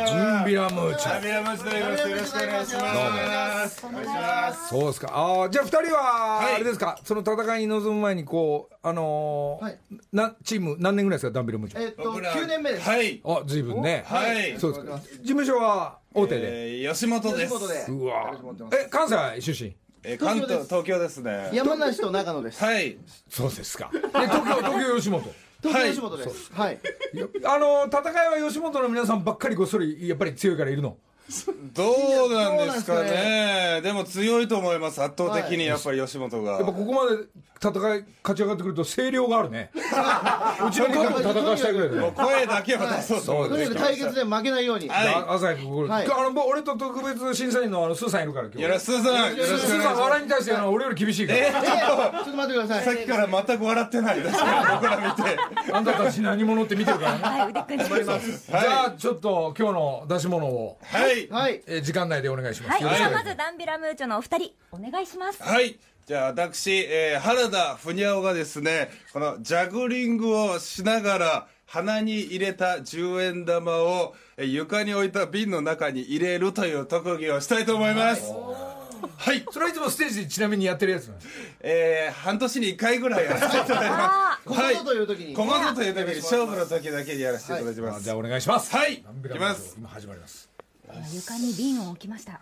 [0.08, 2.10] ジンビラムーチョアビラムチと言います。
[2.10, 3.86] よろしくお願いします。
[3.86, 4.70] お願いします。
[4.70, 5.12] そうですか。
[5.14, 6.02] ああ、じゃあ二人は、
[6.40, 9.80] はいあれですか、その戦いに臨む前に、こう、あのーはい
[10.14, 11.82] な、チーム何年ぐらいですか、ダンビルムーチョ。
[11.82, 12.88] えっと、僕ら9年目です。
[12.90, 13.22] はい。
[13.26, 14.06] あ、ずいぶんね。
[14.08, 14.58] はい。
[14.58, 15.00] そうですか。
[15.00, 16.72] 事務所は大手で。
[16.74, 17.50] えー吉本です。
[17.50, 18.32] ということで、うわ
[18.74, 19.76] え、関西出身？
[20.04, 21.50] えー関東、東東京ですね。
[21.54, 22.64] 山梨と長野です。
[22.64, 22.98] はい。
[23.30, 23.90] そうですか。
[23.94, 25.22] で、東京、東京吉本。
[25.62, 26.52] 東京吉本です。
[26.54, 26.80] はい。
[27.14, 30.98] いやあのー戦いは吉本の皆さんばっかりごっそり、やっぱり強いからいるの？
[31.74, 31.84] ど
[32.30, 33.80] うなんですかね。
[33.82, 35.02] でも強いと思います。
[35.02, 36.54] 圧倒的にやっぱり吉本が。
[36.54, 37.24] やっぱここまで
[37.64, 39.72] 戦い、勝ち上がってくると声量があるね。
[39.74, 42.14] うちの加藤戦わしたいぐらいだもうね。
[42.18, 44.90] 声だけは出そうと思ってとにかく対決で負けないように。
[44.90, 52.86] はいあ朝日ここ、はいあのもう俺と特別審査員のあのスーさんいるから今日よろしくさん、よろしくお願いしスーさんま笑いに対してあの俺より厳しいから、えーちょっと待ってくださす。
[52.86, 52.98] さっい。
[52.98, 55.72] きから全く笑ってないですから、僕ら見て。
[55.72, 58.46] あんたたち何者って見てるからねはい、腕組んでます。
[58.52, 61.13] じゃあちょっと今日の出し物を、はい。
[61.30, 61.62] はい。
[61.68, 65.42] えー時間内でお願いします、はい、じゃあまずダンビラムーチョのお二人、お願いします。
[65.42, 65.78] はい。
[66.06, 78.32] じゃあ私、えー原田ふにゃおがですね、このジャグリングをしながら、鼻に入れた10円玉をえー床に置いた瓶の中に入れるという特技をしたいと思います。
[79.18, 79.46] はい。
[79.52, 81.28] それはいつもステージでちなみにやってるやつなんです
[81.62, 85.34] えー半年に1回ぐらいやらせていただきまここぞという時に。
[85.34, 85.36] す。
[85.36, 88.04] ここぞという時に勝負の時だけにやらせていただきます。
[88.04, 88.94] じゃあお願いしますはい。
[88.96, 89.76] いきます。
[89.78, 90.53] 今始まります
[91.12, 92.40] 床に瓶を置きました。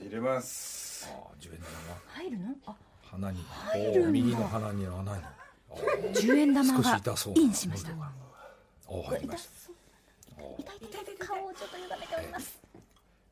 [0.00, 1.08] 入れます。
[1.10, 1.60] あー10円
[2.06, 2.54] 入るの？
[2.66, 5.22] あ、鼻にるんだおー右の鼻にの穴に。
[6.14, 7.34] 10円玉少しが痛そう。
[7.36, 7.90] インしました。
[8.88, 9.48] おー入りまし
[10.58, 11.16] 痛い痛い痛い。
[11.18, 12.58] 顔をちょっと歪めております。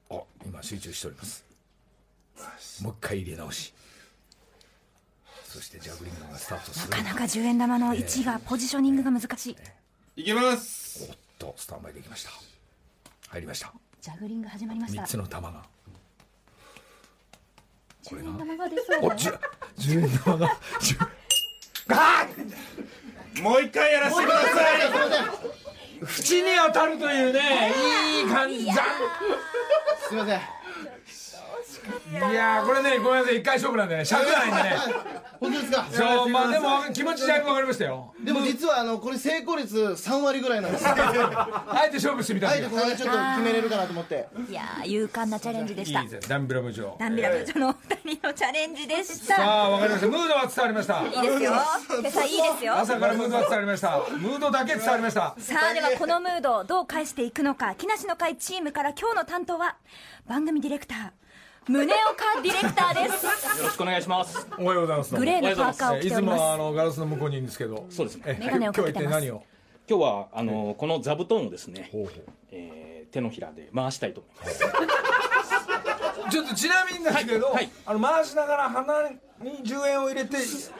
[0.09, 1.45] たあ今集中しております。
[2.83, 3.75] もう一回入れ直し。
[5.45, 6.91] そしてジャグリングがスタートする。
[6.91, 9.57] なかなか10円玉の位置が、ポジショニングが難しい。
[10.23, 11.09] いきます。
[11.11, 12.31] おっとスタンバイできました
[13.31, 15.07] 入りましたジャグリング始まりました3。
[15.07, 15.63] つの玉が
[18.05, 19.13] 10円玉が出そうだよ。
[19.13, 19.33] おじゅ
[19.79, 20.49] 10円玉が
[20.81, 21.09] ？10
[21.93, 22.27] あ
[23.43, 24.47] もう一回やらせてくださ
[24.79, 24.81] い。
[24.81, 24.91] ー
[26.41, 27.73] 縁に当たるというね
[28.23, 30.41] いい感じすいません。
[32.31, 34.77] いやーこれねごめんなさい一回勝負なんでね尺ないんでね
[35.41, 35.87] 本当ですか？
[35.91, 40.87] そうまあでも気持ちだいぶ分かりましたよでも実はあのこれ成功率3割ぐらいなんです。
[40.87, 40.93] あ
[41.71, 44.29] あえて勝負してみたんでえてこれちょっと決めれるかなと思って。
[44.49, 46.09] いやー、勇敢なチャレンジでしたいい。
[46.09, 49.37] ですねダンビラムーチョダンビラムーチョのお二人のチャレンジでした。
[49.37, 51.53] さあ分かりましたムードは伝わりましたいいですよ。
[52.01, 52.77] 今朝いいですよ。
[52.77, 59.77] 朝からムードは伝わりましたムードだけ伝わりましたさあではこのムードをどう返していくのか木梨の会チームから今日の担当は
[60.29, 61.11] 番組ディレクター
[61.69, 61.93] 宗岡
[62.43, 63.27] ディレクターです。
[63.27, 64.47] よろしくお願いします。
[64.59, 65.15] おはようございます。
[65.15, 66.39] グレーのパーカーをえいつ着ております。
[66.39, 67.87] もあのガラスの向こうにいるんですけど。
[67.91, 68.23] そうですね。
[68.27, 69.05] え眼鏡をかけてます。
[69.05, 69.43] 今日は一体何を？
[69.89, 72.11] 今日はあのこの座布団をですね、ほうほ
[72.51, 74.65] えー手のひらで回したいと思います。
[74.65, 76.31] う。
[76.31, 80.71] ちょっとちなみにですけど、はいはいあの回しながら鼻に10円を入れて ち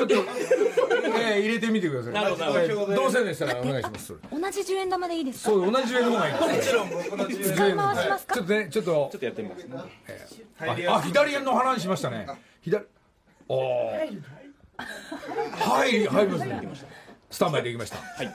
[0.00, 2.12] ょっと、えー入れてみてください。
[2.12, 3.06] なるほどなるど。
[3.06, 4.40] うせでしたらお願いしますそれ。
[4.40, 5.50] 同じ10円玉でいいですか？
[5.50, 6.72] そう同じ10円の方がいいです。
[6.72, 8.90] もちろん僕の自由使い回しますかちょっとねちょっと。
[9.12, 9.64] ちょっとやってみます。
[9.64, 9.76] ね。
[10.88, 12.26] ああ左の鼻にしましたね。
[12.62, 12.84] 左。
[13.48, 13.94] おおは
[15.86, 16.06] い。
[16.06, 16.60] 入りますね
[17.30, 17.96] スタンバイできました。
[18.20, 18.28] ビ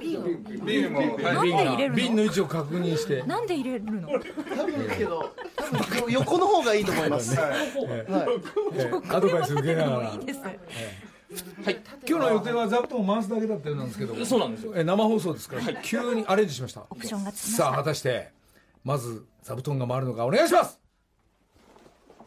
[0.00, 7.38] ールも、なんで入れるの瓶の位置を確認してなんで入れるの多分ですけど、多分横の方がいいと思います。
[7.40, 10.40] アドバイス受けながらです
[12.08, 14.72] 今日の予定は座布団を回すだけだったようなんですけどそうなんですよ。
[14.76, 18.30] え生放送ですから急にアレンジしましたオプションがつきましさあ果たして
[18.84, 20.78] まず座布団が回るのかお願いします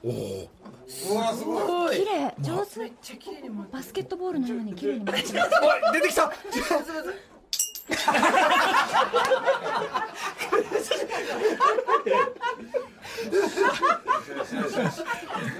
[0.03, 0.49] おお
[1.91, 2.91] 綺麗上手
[3.71, 6.31] バスケットボールのように綺麗に回ってますおい出てきた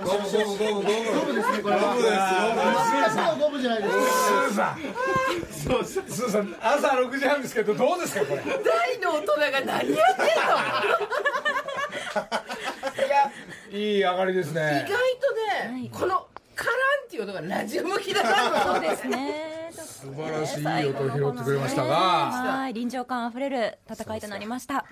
[0.04, 1.82] ゴムゴムゴムゴム五分ですねこれは。
[3.06, 3.96] 全くの五分じゃないです。
[3.96, 4.78] スーさん
[5.86, 9.94] スーさん朝6時半ですけどどうですかこれ大の大人が何やってん
[13.74, 14.98] のいい上がりです意ね外
[15.70, 16.28] とね、この
[16.60, 19.72] カランっていうのがラジオ向きだなと そうですね。
[19.72, 21.96] 素晴らしい音を拾ってくれましたが。
[21.96, 22.74] はい。
[22.74, 24.76] 臨場感あふれる戦いとなりました。
[24.76, 24.86] はい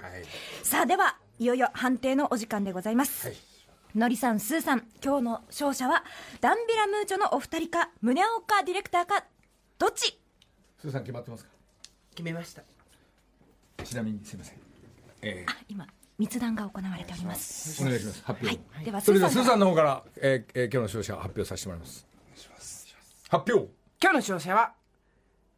[0.64, 3.38] さあではいよいよ判定のお時間でございます、はい。
[3.96, 6.04] のりさん、スーさん、今日の勝者は、
[6.42, 9.26] ダンビラムーチョのお二人か、宗岡ディレクターか、
[9.78, 10.20] どっち？
[10.80, 11.52] スーさん決まってますか？
[12.12, 12.64] 決めました。
[13.84, 14.60] ちなみにすいません。
[15.22, 17.84] えあ、今、密談が行われております。
[17.84, 18.24] ーお願いします。
[18.24, 18.60] 発表。
[18.72, 22.08] はい、では、それではスーさんのの方から、えーえー今日の勝者発表させてもらいます。
[23.30, 23.70] 発表。
[24.02, 24.74] 今日の勝者は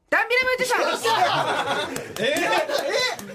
[0.10, 0.78] ダンビラムーチョさ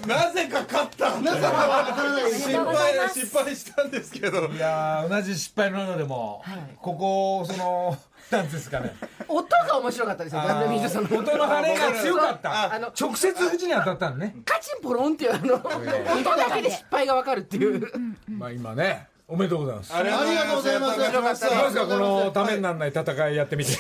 [0.03, 1.21] んなぜか勝った。
[1.21, 2.25] なぜかわからない。
[2.25, 4.49] です失敗失敗したんですけど。
[4.49, 6.43] いやー同じ失敗の中でも、
[6.81, 7.97] ここその
[8.31, 8.95] なんですかね。
[9.29, 11.19] 音が面白かったですよダンビラムーチョさんの。
[11.19, 12.75] 音の跳ねが強かった。
[12.75, 17.87] あの直接口に当たったのね、カチンポロンっていうあの 音だけで失敗がわかるっていう。
[18.29, 19.95] まあ今ねおめでとうございます。
[19.95, 20.99] ありありがとうございます。
[21.01, 23.73] どうですかこのためにならない戦いやってみて。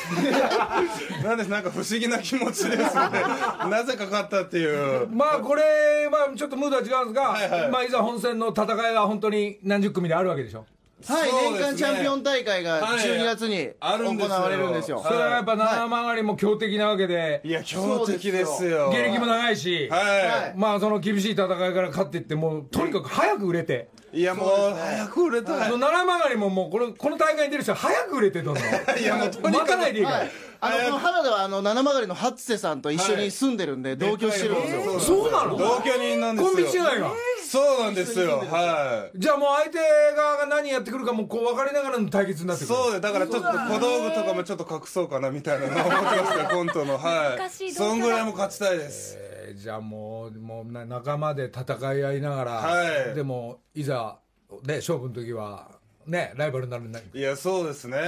[1.22, 2.78] なんですなんか不思議な気持ちですね。
[3.68, 5.06] なぜか勝ったっていう。
[5.08, 7.70] まあこれまあちょっとムードは違うんですが、はいはい。
[7.70, 10.64] まあいざ本戦の戦いが本当に何十組であるわけでしょ
[11.06, 12.98] はい年間チャンピオン大会がはい。
[12.98, 14.36] 12月にあるんですよ。
[14.36, 15.02] 行われるんですよ。
[15.06, 18.90] それはやっぱ七曲りも強敵なわけで、いや強敵ですよ。
[18.90, 25.70] 芸歴も長いし、はまあその厳しい戦いから勝っていってもうとにかく早く売れて、いいやもう早く売れたい。
[25.70, 28.64] その七曲りももうこのこの大会に出る人は早く売れてどんどん
[28.98, 30.30] いやもう待たないでいいから、はい。
[30.60, 35.00] あのこの原田はあの七曲りの初瀬さんと一緒に住んでるんで同居してるんですよ。
[35.00, 35.58] そうなの？
[35.58, 36.54] 同居人なんですよ。
[36.54, 37.12] コンビ違いが
[37.54, 38.38] そうなんですよ。
[38.38, 39.78] はじゃあもう相手
[40.16, 42.74] 側が何やってくるかもこう分かりながらの対決になっいてくる。
[42.74, 49.16] そうでだからちょっと小道具とかもちょっと隠そうかなみたいなの思ってますねコントのは難しいいそんぐらいも勝ちたいです。
[49.18, 53.14] えーじゃあもうもうな仲間で戦い合いながら、はい。
[53.14, 54.18] でもいざ
[54.64, 55.70] ね勝負の時は
[56.06, 56.98] ねライバルになるんだ。
[57.12, 57.98] いやそうですね。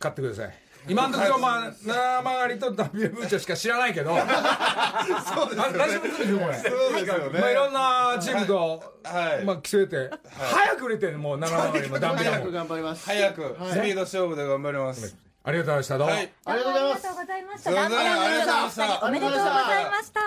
[0.00, 4.16] 勝ってください今のところまあ七曲りとダビルブーチョしか知らないけど。
[4.16, 5.78] そうですよね。
[5.78, 7.40] 大丈夫ですよこれそうですよね。
[7.40, 9.44] まあいろんなチームと、はい。
[9.44, 13.06] まあ競えて、早く売れてもう七曲りもダンビラ早くも頑張ります。
[13.06, 15.16] 早くスピード勝負で頑張ります。
[15.44, 15.98] ありがとうございました。
[15.98, 16.32] どうも、はい。
[16.44, 17.72] ありがとうございますありがとうございました。
[17.72, 20.20] ダンビラムのお二人あおめでとうございました。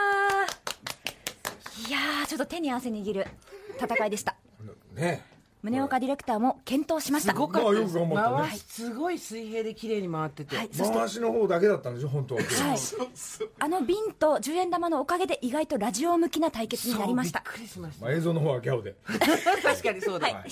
[1.88, 3.28] いやー、ちょっと手に汗握る
[3.80, 4.36] 戦いでした。
[4.94, 5.35] ね
[5.66, 7.34] 宗岡ディレクターも検討しました。
[7.34, 7.96] すごかったです。
[7.96, 8.50] まあよく頑張ったね。
[8.50, 12.78] 回しすごい水平で綺麗に回ってて、はい、回しの方だけだったんでしょ本当は、はい、
[13.60, 17.44] あの瓶と10円玉のおかげで意外とラジオ向きな対決になりました。
[17.46, 18.96] そうびっくりしましまあ、映像の方はギャオで。
[19.08, 20.46] た確かにそうだ、はい、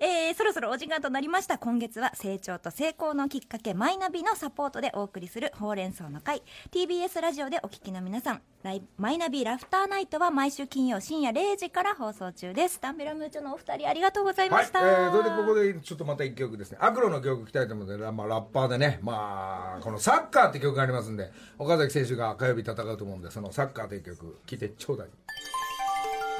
[0.00, 1.58] えーそろそろお時間となりました。
[1.58, 6.42] 今月は成長と成功のきっかけマイナビのサポートでお送りするほうれん草の会。
[6.70, 12.80] TBS ラジオでお聞きの皆さんライマイナビラフターナイトは毎週金曜深夜0時から放送中です。
[12.80, 16.78] ダンベラムーチョのお二人ありがとうございました、はい、えー、それでここでちょっとまた一曲ですね。
[16.80, 25.08] アクロの曲聴きたいと思うので、まあ、ラッパーでねまあこの「サッカー」って曲がありますんで岡崎選手が火曜日戦うと思うんでその「サッカー」という曲聴いてちょうだい。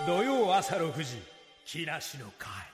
[0.07, 1.23] 土曜朝6時
[1.64, 2.71] 木梨の会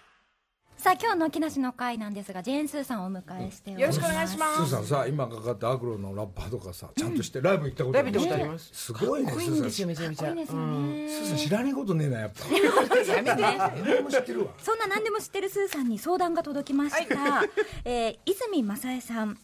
[0.78, 3.98] さあ今日の木梨の会なんですがジェーン・スーさんをお迎えしております。
[3.98, 4.56] よろしくお願いします。
[4.58, 8.70] スーさんさ今かかったアクロのラッパーとかさちゃんとしてライブ行ったことライブ行ったことあります。
[8.72, 10.28] すごいねかっこいいんですよめちゃめちゃ。
[10.28, 12.54] スーさん知らねえことねえなやっぱ。
[12.54, 13.82] やめて。
[13.82, 17.42] 俺も知ってるわそんな何でも知ってるスーさんに相談が届きました、
[17.84, 19.36] えー泉正恵さん。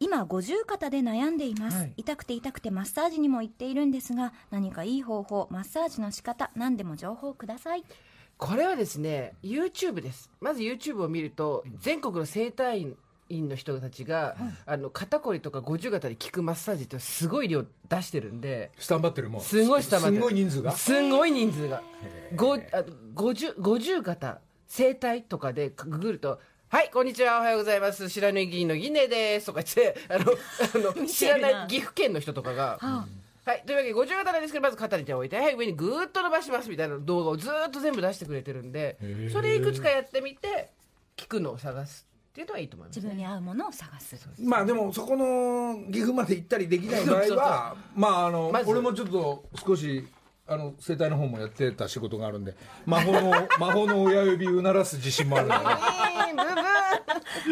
[0.00, 1.92] 今五十肩で悩んでいます、はい。
[1.98, 7.84] 痛くて痛くてマッサージにも行っているんですが何かいい方法マッサージの仕方何でも情報ください
[8.40, 10.30] これはですね YouTube です。
[10.40, 12.96] まず YouTube を見ると全国の整体
[13.28, 19.42] 院の人たちが、あの肩こりとか五十肩で効くマッサージってすごい量出してるんでスタンバってるもん。
[19.42, 20.72] すごいスタンバってすごい人数が？
[20.72, 21.82] すごい人数が。
[22.34, 28.08] 五十五十肩整体とかでググるとはい、こんにちは、おはようございます。
[28.08, 29.46] 白縫議員のギネです。
[29.46, 30.24] とか言って、あの、
[30.92, 32.78] あの、 知らない岐阜県の人とかが、
[33.44, 38.98] はい、というわけで、50型なんですけど、まず肩に手を置いて、はい、上にぐーっと伸ばしますみたいな動画をずーっと全部出してくれてるんで、
[39.32, 40.70] それいくつかやってみて、
[41.16, 42.96] 聞くのを探すっていうのはいいと思います。
[42.96, 43.08] 自。
[43.08, 44.16] 分に合うものを探す。
[44.40, 50.06] まあでもそこの岐阜まで行ったりできない場合はまああのまず俺もちょっと少し
[50.52, 55.70] あの生態の方もやってた仕事があるんで魔法の 魔法の親指うならす自信もあるので、ね、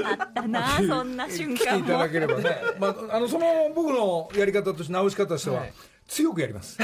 [0.04, 5.72] あったなそんな瞬来ていただければね、まあ、あのその僕のやり方として直し方としては、はい。
[6.08, 6.78] 強くやります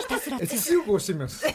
[0.00, 1.54] ひたすらえ強く強く押してみますえ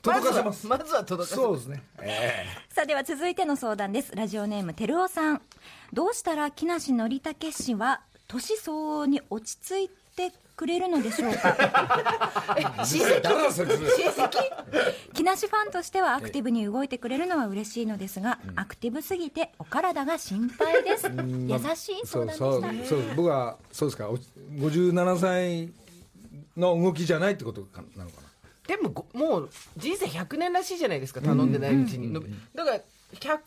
[0.00, 5.42] 届かせますまずは届かせそうですね、えさあでは続いての相談ですラジオネームてるおさん
[5.92, 11.56] どうしたら木梨憲武氏は年相応に落ち着いてくれるのでしょうか？
[12.84, 13.40] 親戚？
[15.14, 21.06] 木梨ファンとしてはアクティブに動いてくれるのは嬉しいのですが、アクティブすぎてお体が心配です。
[21.06, 22.72] 優しい相談でそうそう。
[22.74, 24.10] したそう僕はそうですか。
[24.10, 25.72] お57歳
[26.58, 28.28] の動きじゃないってことかなのかな。
[28.66, 32.20] でもごもう人生100年らしいじゃないですか頼んでないうちに、だ
[32.66, 32.82] から100
[33.14, 33.38] 年換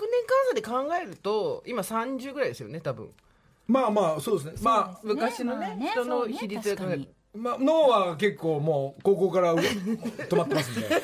[0.47, 3.09] 算で考えると今30ぐらいですよね多分
[3.73, 4.53] まあまあそうですね。
[4.61, 7.09] まあ昔のね,、人の比率で考える確かに。
[7.35, 10.89] まあ、脳は結構もう高校からう 止まってますんで。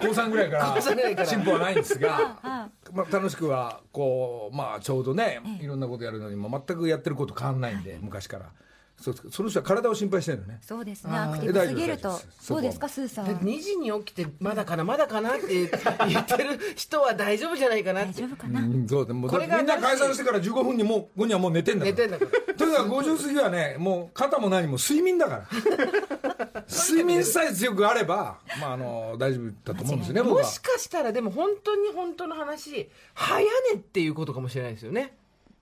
[0.00, 1.28] 高3ぐらいから高三ぐらいから。
[1.28, 8.52] 進歩はないんですがあまあ、楽しくはこうまあちょうどねいろんなことやるのにも全くやってること変わんないんで昔から
[9.00, 10.58] そうですその人は体を心配してるのね。
[10.60, 11.16] そうですね。
[11.16, 12.20] アクティブすぎると。
[12.38, 18.12] そうですかスーさでん2時に起きてまだかなまだかなって言ってる人は大丈夫じゃないかなって。
[18.12, 19.06] 大丈夫かな、うんそう。
[19.06, 21.96] でもうこれみんな解散してから15分にもう後にはもう寝てんだから。
[21.96, 22.54] 寝てんだから。
[22.54, 25.48] とにかく50過ぎはねもう肩も何も睡眠だから。
[26.68, 30.42] 睡眠さえ強くあれば、まあ、あの大丈夫だと思うんですよね僕は。
[30.42, 33.40] もしかしたらでも本当に本当の話早
[33.72, 35.14] 寝っていうことかもしれないですよね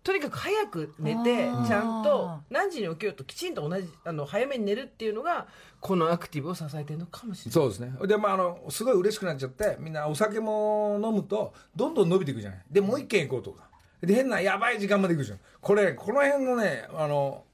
[0.03, 5.47] とにかく早く寝てちゃんと何時に起きようときちんと同じあの早めに寝るっていうのが
[5.81, 7.53] このアクティブを支えてるのかもしれない。
[7.53, 8.07] そうですね。
[8.07, 12.63] でまああのすごい嬉しくなっちゃってみんなお酒も飲むとどんどん伸びていくじゃない。
[12.71, 13.69] でもう一軒行こうとか。
[14.01, 15.41] で変なやばい時間まで行くじゃん。
[15.61, 17.45] これこの辺のねあの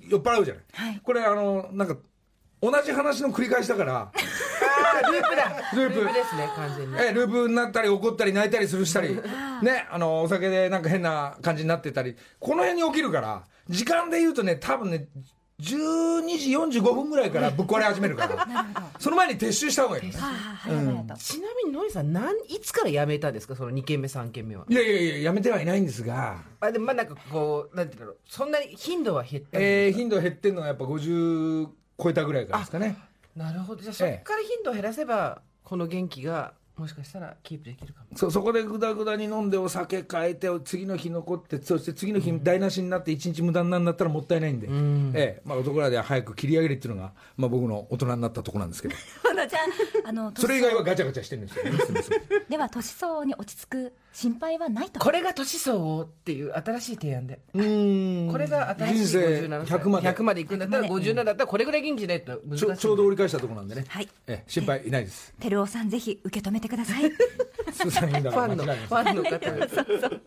[0.00, 1.00] 酔っ払うじゃない、はい。
[1.02, 1.96] これあのなんか
[2.62, 4.12] 同じ話の繰り返しだから
[5.02, 5.62] ループだ。
[5.74, 6.96] ループですね完全に。
[6.98, 9.14] えループになったり怒ったり泣いたりするしたり。
[9.62, 12.16] ねあのお酒でなんか変な感じになってたり。
[12.38, 15.06] この辺に起きるから時間で言うとね多分ね
[15.60, 18.66] 12時45分ぐらいからぶっ壊れ始めるから。
[18.98, 23.54] その前に撤収した方がいいねはあはあ早々と、ちなみにノリさんなんいつから辞めたんですか？
[23.56, 24.64] その2軒目3軒目は。
[24.68, 26.38] いやいやいややめてはいないんですが。
[26.60, 28.18] あでもまあなんかこうなんていうんだろう。
[28.26, 31.68] そんなに頻度は減ったんえー、頻度減ってんのがやっぱ50
[32.02, 32.96] 超えたぐらいからですかね
[33.36, 33.82] なるほど。
[33.82, 38.16] じゃあそこから頻度を減らせばこの元気がもしかしたらキープできるかも。
[38.16, 44.68] そそこでぐだぐだに飲んでお酒変えて次の日残ってそして次の日台無しになって一日無駄になるんだったらもったいないんで、
[45.20, 45.42] ええ。
[45.44, 48.94] まあ、男らでは早く切り上げるっていうのが、まあ、僕の大人になったところなんですけど。
[49.30, 52.18] あのじゃああの それ以外は年ガチャガチャしてるんですよ。
[52.48, 54.98] では年相応に落ち着く心配はないと。
[55.00, 57.38] これが年相応っていう新しい提案で。
[57.54, 58.28] うん。
[58.30, 59.78] これが新しい人生57歳。
[59.78, 60.08] 100まで。
[60.08, 61.12] 100までいくんだったら100まで。
[61.12, 64.08] 57だったらこれぐらい元気じゃないと難しいちょちょうど折り返したところなんでね、はい。
[64.26, 65.32] ええ心配いないです。
[65.40, 67.10] 照夫さんぜひ受け止めてください。
[67.72, 70.20] スーさん言うんだファンのファンの方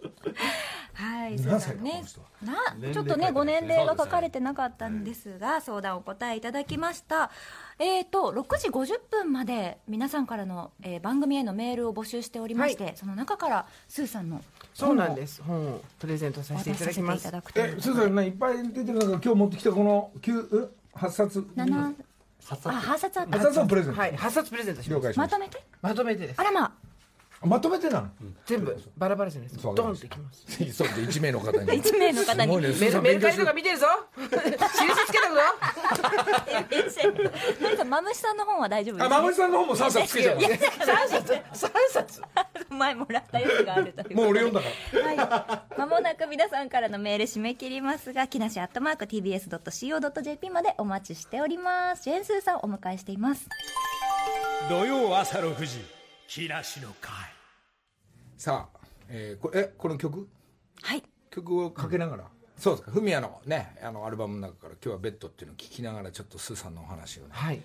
[0.93, 1.91] はい、何歳だそうだね。
[1.91, 2.27] この人は？
[2.79, 7.31] な、ちょっとね、ご年齢が書かれてなかったんですが、相談お答えいただきました。
[7.80, 14.41] えっ、と、6時50分まで皆さんからの、えー番組へのメールを募集しておりまして、その中からスーさんの
[14.74, 15.41] そうなんです。
[15.41, 17.28] 本をプレゼントさせていただきます。
[17.55, 21.47] えスーさんねいっぱい出てる中今日持ってきたこの9 8冊？
[21.55, 21.76] 七。
[21.76, 21.93] あ、
[22.71, 23.38] 8冊あった。
[23.38, 24.99] 8冊をプレゼント、はい8冊プレゼントします。
[24.99, 25.63] 了解しまとめて？
[25.82, 26.39] まとめてです。
[26.39, 26.74] あらま
[27.46, 28.10] まとめてなの、
[28.46, 29.62] 全部バラバラじゃないです。
[29.62, 29.76] そう。
[29.76, 30.46] ドンといきます。
[30.74, 31.58] そうで1名の方に。
[31.60, 32.58] あ、1名の方に。
[32.58, 33.88] メルメルカリとか見てるぞ。
[34.18, 35.39] 印つけたぞ。
[37.62, 40.60] 何かマムシさんの本は大丈夫ですあ、まむしさんの方も3冊つけちゃうから3
[41.10, 42.22] 冊3冊
[42.70, 44.68] 前もらったやつがあるということでもう俺読んだか
[45.20, 52.04] らはい、まもなく皆さんからのメール締め切りますが、木梨アットマーク TBS.CO.JP までお待ちしております。
[52.04, 53.48] ジェーンスーさんをお迎えしています。
[54.70, 55.80] 土曜朝6時
[56.28, 57.32] 木梨の会
[58.44, 58.78] さあ、
[59.08, 60.28] えーこれえこの曲？
[60.82, 61.04] はい。
[61.32, 62.26] 曲をかけながら、
[62.58, 62.91] そうですか。
[62.91, 67.62] フミヤのねあのアルバムの中から今日はベッドっていうのを聞きながらちょっとスーさんのお話をね、はい。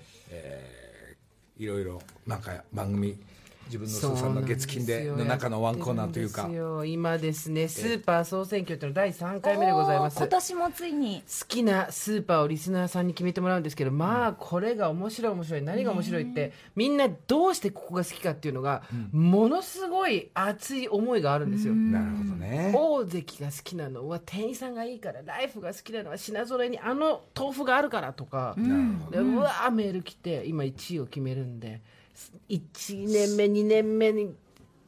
[1.56, 3.18] いろいろなんか番組
[3.68, 6.48] 自分のスーさんの月金での中のワンコーナーというか。
[6.86, 10.16] 今ですねスーパー総選挙っていうの第3回目でございます。
[10.16, 11.22] 今年もついに。
[11.26, 21.74] 好きなスーパーをリスナーさんに決めてもらうんですけどまあこれが面白い面白い何が面白いってみんなどうしてここが好きかっていうのがものすごい熱い思いがあるんですよ。
[21.74, 22.72] なるほどね。
[22.74, 28.54] 大関が好きなのは店員さんがいいからライフが好きなのは品揃えにあの豆腐があるからとか、
[29.10, 31.80] でうわーメール来て今1位を決めるんで
[32.48, 34.34] 1年目2年目に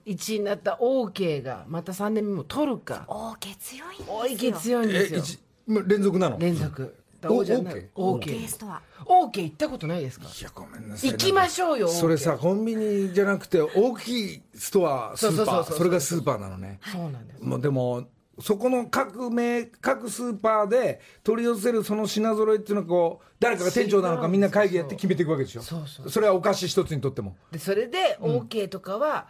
[0.06, 3.04] 1位になった OK がまた3年目も取るか。
[3.08, 4.16] おー、月強いんですよ。
[4.18, 5.34] 大池強いんえです
[5.68, 5.82] よ。
[5.86, 6.38] 連続なの？
[6.38, 6.96] 連続。
[7.22, 7.90] お王者になる。
[7.94, 8.80] OK OK ゲストは。
[9.04, 10.26] OK 行ったことないですか？
[10.26, 11.10] いやごめんなさい。
[11.10, 16.80] 行きましょうよそれ OK さコンビニじゃなくて大きいストアスーパそうそうそうそうーそれがスーパーなのね。
[16.90, 17.42] そうなんです。
[17.44, 18.08] もうでも
[18.40, 25.62] そこの各名各スーパーで取り寄せるその品揃えっていうのはこう誰かが店長なのかみんな会議やって決めていくわけでしょ。
[25.62, 27.36] そうそうそれはお菓子一つにとっても。
[27.52, 29.28] でそれで OK とかは、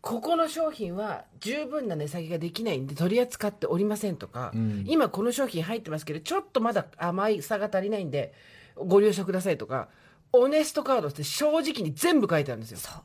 [0.00, 4.52] ここの商品は十分な値下げができないんで取り扱っておりませんとか、
[4.86, 8.32] 今この商品入ってますけどちょっとまだ甘いさが足りないんで
[8.76, 9.88] ご了承くださいとか
[10.32, 12.78] オネストカードって正直に全部書いてあるんですよ。
[12.78, 13.02] そう。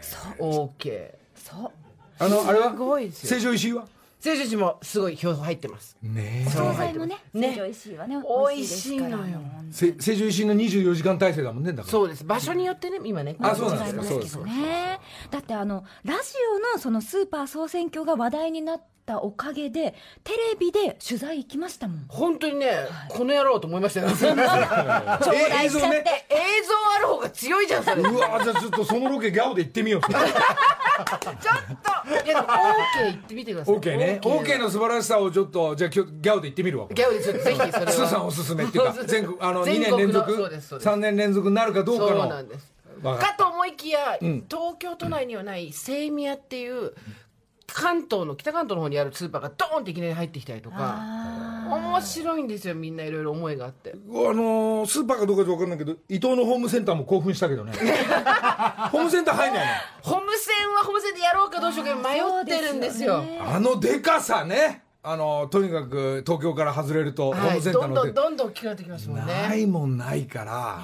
[0.00, 1.70] そう OK そう。
[2.20, 2.70] あのあれは？
[2.70, 3.30] すごいですよ。
[3.30, 3.88] 成城石井は？
[4.24, 5.98] 成城石井もすごい表入ってます。
[6.00, 7.48] ねお惣菜もねね。
[7.48, 8.16] 成城石井はね
[8.48, 9.38] 美味しいのよですから。
[9.38, 11.92] もうせ成城石井の24時間体制だもんねだから。
[11.92, 12.24] そうです。
[12.24, 15.00] 場所によってね今ねあそうなんです違いますけかそうですどね
[15.30, 16.20] だってあのラジ
[16.56, 22.04] オのそのスーパー総選挙が話題になったおかげでテレビで取材行きましたもん。
[22.08, 22.70] 本当にね、
[23.08, 24.08] この野郎と思いましたよ。
[24.10, 25.98] 頂戴しちゃって、
[26.30, 27.86] 映像ある方が強いじゃんう
[28.18, 30.00] わじゃあちょっとそのロケギャオで行ってみよう。
[30.02, 30.10] と。
[30.10, 32.46] いやでも OK
[33.04, 33.74] 言ってみてください。
[33.76, 34.20] OK ね。
[34.22, 37.92] OK の素晴らしさをちょっとじゃあギャオで行ってみるわギャオでちょっとぜひそれは。
[37.92, 40.88] スーさんおすすめっていうか全国あの2全国の年連続そうですそうです。
[40.88, 42.72] 3年連続になるかどうかそうのなんです。
[43.02, 44.44] わかと思いきや、ん。
[44.48, 46.92] 東京都内にはないセイミヤっていう
[47.66, 51.00] 関東の北関東の方にあるスーパーがドーンっていきなり入ってきたりとか。
[51.70, 53.94] 面白いんですよみんないろいろ思いがあって。
[53.94, 57.72] あのースーパーかどうか分かんないけど伊東のホームセンターも興奮したけどね。
[58.92, 59.66] ホームセンター入んない
[60.02, 63.16] ホームセンはホームセンでやろうかどうしようか迷ってるんですよ。
[63.16, 64.82] そうですのあのでかさね。
[65.06, 69.24] あのとにかく東京から外れるとホーはい、ムセンターどんどんどんどん大きくなってきますもんね。
[69.26, 70.80] ないもんないから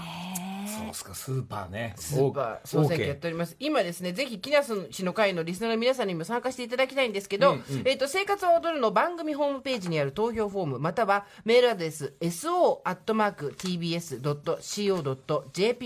[0.81, 1.95] そうっすかスーパーね。
[1.97, 3.57] スーパー総選挙やっております。
[3.59, 12.83] 今ですねぜひ木梨氏の会のリスナーの皆さんにも参加していただきたいんですけど、えっ、と生活を踊るの番組ホームページにある投票フォームまたはメールアドレス so.tbs.co.jp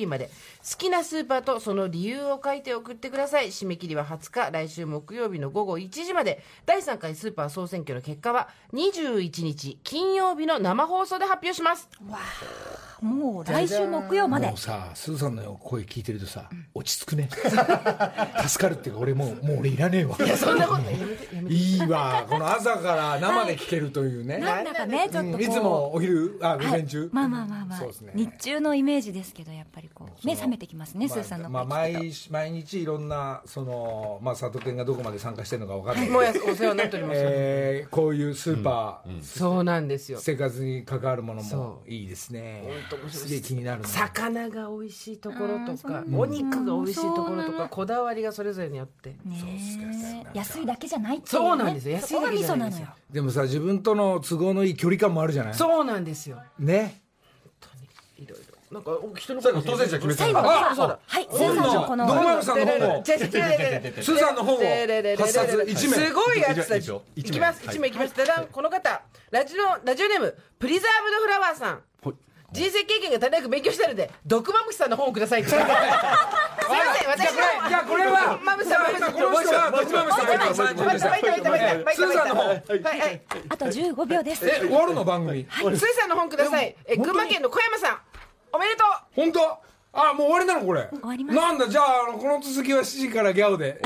[0.06, 0.30] まで。
[0.64, 3.48] 好きなスーパーとその理由を書いて送ってください。
[3.48, 6.42] 締め切りは20日来週木曜日の午後1時まで。
[6.64, 11.88] 第3回スーパー総選挙の結果は21日金曜日の生放送で発表します
[13.04, 14.46] もう来週木曜まで。
[14.46, 17.28] もうさスーさんの声聞いてるとさ落ち着くね。
[18.48, 20.16] 助かるっていうか俺もうもう俺いらねえわ。
[20.36, 20.96] そんなことない
[21.48, 22.24] いいわ。
[22.28, 25.42] この朝から生で聞けるというね、なんだかねちょっとこう。
[25.42, 28.12] いつもお昼あ午前中、まあまあまあまあ、そうですね。
[28.14, 31.98] 日中のイメージですけどやっぱりこう目覚めてきますね、スーさんのまあ、声聞くと。
[31.98, 36.06] 毎日毎日いろんなそのまあ佐藤君がどこまで参加してるのか分かんない。
[36.06, 40.18] けどもうやお世話になっております、えーこういうスーパー、そうなんですよ。
[40.20, 42.62] 生活に関わるものもそいいですね。
[42.64, 43.28] 本当面白いす。
[43.28, 43.88] げえ気になるな。
[43.88, 49.10] 魚が美味しいところとかお肉が美味しいところとかこだわりがそれぞれによって。
[49.10, 49.16] ね
[50.32, 51.96] え安いだけじゃないっていう、ね、そうなんですよ。
[51.96, 52.88] 安いだけじゃないんですよ。
[53.10, 55.54] でもさ自分との都合のいい距離感もあるじゃない？
[55.54, 56.42] そうなんですよ。
[56.58, 57.02] ね。
[58.16, 60.98] いろいろなんかお人の最後当選者決めた最後はあそうだ。
[61.06, 62.08] はいスーさんのこの。
[62.08, 62.38] さんの本。
[62.38, 66.84] をさんの本を8冊一名すごいやつたち。
[66.84, 67.64] 一名いきます。
[67.64, 68.14] 一名いきます。
[68.16, 71.82] だこの方ラジオラジオネームプリザーブドフラワーさん
[72.54, 75.50] 人生経験が足りなく勉強してるんで毒マムシさんの本をくださいって。
[75.54, 80.54] すいません私のじゃあこれはさんさんこの人はどっちもさん。
[80.54, 80.76] さん
[82.28, 82.54] の本は
[82.94, 87.98] いはいあと15秒ですえ終わるの番組スーさんの本くださいえ群馬県の小山さん
[88.52, 89.58] おめでとう本当
[89.92, 91.84] あもう終わりなのこれ終わりますなんだじゃあ
[92.18, 93.80] この続きは7時からギャオで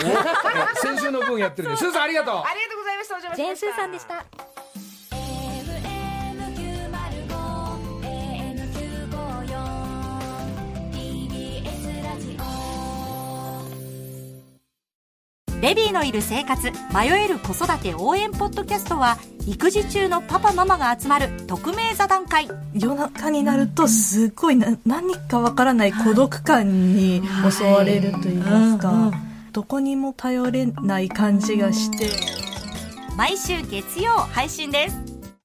[0.77, 4.58] 先週の分やってるんでスーさんありがとうありがとうございましたお邪魔しましたジェーンスーさんでした
[15.61, 22.49] ベビーのいる生活迷える子育て応援ポッドキャストは育児中のパパママが集まる匿名座談会。
[22.75, 29.11] 夜中になるとすごいな何かわからない孤独感に襲われると言いますか、
[29.53, 32.11] どこにも頼れない感じがして。
[33.17, 35.08] 毎週月曜配信です